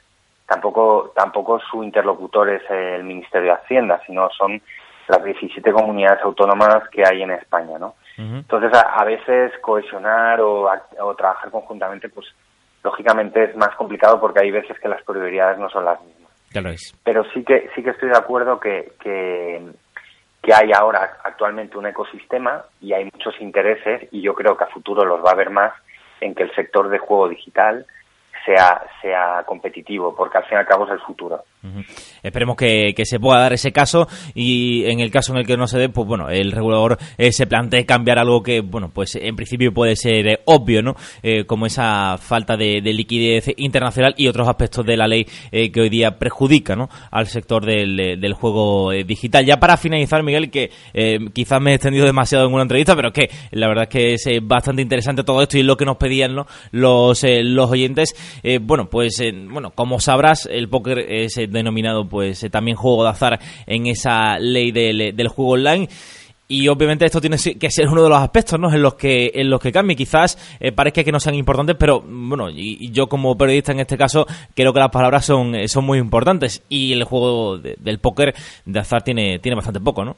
tampoco 0.46 1.12
tampoco 1.14 1.60
su 1.60 1.82
interlocutor 1.82 2.50
es 2.50 2.62
el 2.70 3.04
Ministerio 3.04 3.52
de 3.52 3.58
Hacienda, 3.58 4.00
sino 4.06 4.28
son 4.30 4.60
las 5.08 5.22
17 5.22 5.72
comunidades 5.72 6.22
autónomas 6.22 6.88
que 6.90 7.02
hay 7.06 7.22
en 7.22 7.30
España, 7.32 7.78
¿no? 7.78 7.94
Entonces, 8.16 8.70
a, 8.72 9.04
veces 9.04 9.52
cohesionar 9.60 10.40
o, 10.40 10.70
trabajar 11.16 11.50
conjuntamente, 11.50 12.08
pues 12.08 12.26
lógicamente 12.82 13.42
es 13.42 13.56
más 13.56 13.74
complicado 13.74 14.20
porque 14.20 14.40
hay 14.44 14.52
veces 14.52 14.78
que 14.78 14.88
las 14.88 15.02
prioridades 15.02 15.58
no 15.58 15.68
son 15.68 15.84
las 15.84 16.00
mismas. 16.00 16.30
Es. 16.72 16.94
Pero 17.02 17.24
sí 17.32 17.42
que 17.42 17.68
sí 17.74 17.82
que 17.82 17.90
estoy 17.90 18.10
de 18.10 18.16
acuerdo 18.16 18.60
que, 18.60 18.92
que, 19.00 19.60
que 20.44 20.52
hay 20.52 20.72
ahora 20.72 21.16
actualmente 21.24 21.78
un 21.78 21.86
ecosistema 21.86 22.66
y 22.78 22.92
hay 22.92 23.04
muchos 23.04 23.40
intereses 23.40 24.06
y 24.12 24.20
yo 24.20 24.34
creo 24.34 24.58
que 24.58 24.64
a 24.64 24.68
futuro 24.68 25.02
los 25.06 25.24
va 25.24 25.30
a 25.30 25.32
haber 25.32 25.48
más 25.48 25.72
en 26.20 26.34
que 26.34 26.42
el 26.42 26.54
sector 26.54 26.90
de 26.90 26.98
juego 26.98 27.30
digital 27.30 27.86
sea, 28.44 28.84
sea 29.00 29.42
competitivo, 29.46 30.14
porque 30.14 30.36
al 30.36 30.44
fin 30.44 30.56
y 30.56 30.60
al 30.60 30.66
cabo 30.66 30.84
es 30.84 30.92
el 30.92 31.00
futuro. 31.00 31.44
Esperemos 32.22 32.56
que, 32.56 32.94
se 33.04 33.20
pueda 33.20 33.40
dar 33.40 33.52
ese 33.52 33.72
caso 33.72 34.08
y 34.34 34.84
en 34.86 35.00
el 35.00 35.10
caso 35.10 35.32
en 35.32 35.38
el 35.38 35.46
que 35.46 35.56
no 35.56 35.66
se 35.66 35.78
dé, 35.78 35.88
pues 35.88 36.06
bueno, 36.06 36.30
el 36.30 36.52
regulador 36.52 36.98
eh, 37.18 37.32
se 37.32 37.46
plantee 37.46 37.84
cambiar 37.84 38.18
algo 38.18 38.42
que, 38.42 38.60
bueno, 38.60 38.90
pues 38.92 39.16
en 39.16 39.36
principio 39.36 39.72
puede 39.72 39.94
ser 39.94 40.26
eh, 40.26 40.40
obvio, 40.46 40.82
¿no? 40.82 40.96
Eh, 41.22 41.44
como 41.44 41.66
esa 41.66 42.16
falta 42.18 42.56
de, 42.56 42.80
liquidez 42.94 43.50
internacional 43.56 44.14
y 44.16 44.28
otros 44.28 44.48
aspectos 44.48 44.86
de 44.86 44.96
la 44.96 45.08
ley 45.08 45.26
que 45.50 45.80
hoy 45.80 45.88
día 45.88 46.16
perjudica, 46.18 46.76
¿no? 46.76 46.88
Al 47.10 47.26
sector 47.26 47.66
del, 47.66 48.20
del 48.20 48.32
juego 48.34 48.92
digital. 48.92 49.44
Ya 49.44 49.58
para 49.58 49.76
finalizar, 49.76 50.22
Miguel, 50.22 50.50
que 50.50 50.70
quizás 51.32 51.60
me 51.60 51.72
he 51.72 51.74
extendido 51.74 52.06
demasiado 52.06 52.46
en 52.46 52.52
una 52.52 52.62
entrevista, 52.62 52.94
pero 52.94 53.12
que 53.12 53.30
la 53.50 53.66
verdad 53.66 53.84
es 53.84 53.90
que 53.90 54.14
es 54.14 54.24
bastante 54.42 54.82
interesante 54.82 55.24
todo 55.24 55.42
esto 55.42 55.58
y 55.58 55.64
lo 55.64 55.76
que 55.76 55.84
nos 55.84 55.96
pedían 55.96 56.36
los, 56.36 56.46
los 56.72 57.70
oyentes. 57.70 58.14
bueno, 58.62 58.88
pues, 58.88 59.20
bueno, 59.50 59.72
como 59.72 59.98
sabrás, 59.98 60.46
el 60.50 60.68
póker 60.68 60.98
es 60.98 61.36
denominado 61.54 62.06
pues 62.06 62.42
eh, 62.44 62.50
también 62.50 62.76
juego 62.76 63.04
de 63.04 63.10
azar 63.10 63.38
en 63.66 63.86
esa 63.86 64.38
ley 64.38 64.72
del, 64.72 65.16
del 65.16 65.28
juego 65.28 65.52
online 65.52 65.88
y 66.46 66.68
obviamente 66.68 67.06
esto 67.06 67.20
tiene 67.20 67.36
que 67.58 67.70
ser 67.70 67.88
uno 67.88 68.02
de 68.02 68.10
los 68.10 68.18
aspectos 68.18 68.60
¿no? 68.60 68.70
en 68.70 68.82
los 68.82 68.94
que 68.94 69.30
en 69.34 69.48
los 69.48 69.60
que 69.60 69.72
cambie 69.72 69.96
quizás 69.96 70.36
eh, 70.60 70.72
parezca 70.72 71.02
que 71.02 71.12
no 71.12 71.18
sean 71.18 71.34
importantes 71.36 71.76
pero 71.78 72.02
bueno 72.04 72.50
y, 72.50 72.92
yo 72.92 73.06
como 73.06 73.36
periodista 73.36 73.72
en 73.72 73.80
este 73.80 73.96
caso 73.96 74.26
creo 74.54 74.72
que 74.72 74.80
las 74.80 74.90
palabras 74.90 75.24
son, 75.24 75.54
eh, 75.54 75.68
son 75.68 75.84
muy 75.86 75.98
importantes 75.98 76.64
y 76.68 76.92
el 76.92 77.04
juego 77.04 77.56
del 77.58 77.98
póker 77.98 78.34
de 78.66 78.78
azar 78.78 79.02
tiene 79.02 79.38
tiene 79.38 79.56
bastante 79.56 79.80
poco 79.80 80.04
¿no? 80.04 80.16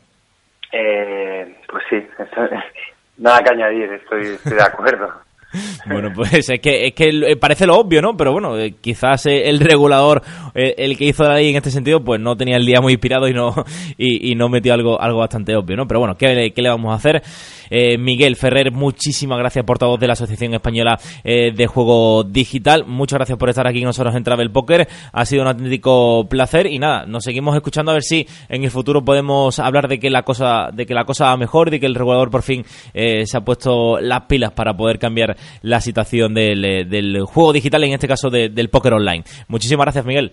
pues 0.73 1.85
sí 1.89 1.97
nada 3.19 3.43
que 3.43 3.51
añadir 3.51 3.93
estoy, 3.93 4.35
estoy 4.35 4.55
de 4.55 4.63
acuerdo 4.63 5.26
Bueno, 5.87 6.11
pues 6.15 6.49
es 6.49 6.61
que, 6.61 6.87
es 6.87 6.95
que 6.95 7.09
eh, 7.09 7.37
parece 7.37 7.67
lo 7.67 7.77
obvio, 7.77 8.03
¿no? 8.03 8.17
Pero 8.17 8.33
bueno, 8.33 8.59
eh, 8.59 8.75
quizás 8.81 9.27
eh, 9.27 9.49
el 9.49 9.61
regulador, 9.61 10.23
el 10.55 10.97
que 10.97 11.07
hizo 11.07 11.25
la 11.25 11.35
ley 11.35 11.51
en 11.51 11.57
este 11.57 11.71
sentido, 11.71 12.03
pues 12.03 12.21
no 12.21 12.37
tenía 12.37 12.57
el 12.57 12.67
día 12.67 12.81
muy 12.81 12.95
inspirado 12.95 13.29
y 13.29 13.33
no, 13.33 13.55
y, 13.99 14.35
no 14.35 14.49
metió 14.49 14.75
algo, 14.75 15.01
algo 15.01 15.21
bastante 15.21 15.55
obvio, 15.55 15.77
¿no? 15.77 15.87
Pero 15.87 16.01
bueno, 16.01 16.17
¿qué, 16.17 16.53
qué 16.55 16.63
le 16.63 16.69
vamos 16.69 16.93
a 16.93 16.97
hacer? 16.97 17.23
Miguel 17.71 18.37
Ferrer, 18.37 18.73
muchísimas 18.73 19.39
gracias, 19.39 19.65
portavoz 19.65 19.99
de 19.99 20.07
la 20.07 20.13
Asociación 20.15 20.55
Española 20.55 20.99
de 21.25 21.67
Juego 21.67 22.25
Digital. 22.25 22.85
Muchas 22.87 23.19
gracias 23.19 23.39
por 23.39 23.49
estar 23.49 23.67
aquí 23.67 23.81
con 23.81 23.87
nosotros 23.87 24.15
en 24.15 24.25
Travel 24.25 24.51
Poker. 24.51 24.89
Ha 25.13 25.25
sido 25.25 25.43
un 25.43 25.49
auténtico 25.49 26.27
placer 26.29 26.67
y 26.67 26.79
nada, 26.79 27.07
nos 27.07 27.25
seguimos 27.25 27.55
escuchando 27.55 27.91
a 27.91 27.95
ver 27.95 28.03
si 28.03 28.27
en 28.49 28.65
el 28.65 28.71
futuro 28.71 29.05
podemos 29.05 29.59
hablar 29.59 29.89
de 29.89 29.99
que 29.99 30.11
la 30.11 30.23
cosa, 30.23 30.71
de 30.73 30.87
que 30.87 30.95
la 30.95 31.05
cosa 31.05 31.27
va 31.27 31.37
mejor, 31.37 31.71
de 31.71 31.81
que 31.81 31.87
el 31.87 31.95
regulador 31.95 32.31
por 32.31 32.43
fin 32.43 32.65
se 32.65 33.37
ha 33.37 33.41
puesto 33.41 34.01
las 34.01 34.23
pilas 34.23 34.53
para 34.53 34.75
poder 34.75 34.99
cambiar 34.99 35.37
la 35.63 35.81
situación 35.81 36.35
del, 36.35 36.65
eh, 36.65 36.85
del 36.85 37.25
juego 37.25 37.53
digital, 37.53 37.85
en 37.85 37.93
este 37.93 38.09
caso 38.09 38.31
del 38.31 38.69
póker 38.69 38.95
online. 38.95 39.25
Muchísimas 39.49 39.85
gracias, 39.85 40.05
Miguel. 40.05 40.33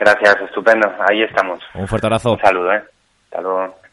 Gracias, 0.00 0.36
estupendo. 0.46 0.88
Ahí 1.08 1.22
estamos. 1.22 1.60
Un 1.74 1.86
fuerte 1.86 2.06
abrazo. 2.06 2.32
Un 2.32 2.40
saludo, 2.40 2.72
¿eh? 2.72 2.82
Hasta 3.24 3.40
luego. 3.40 3.83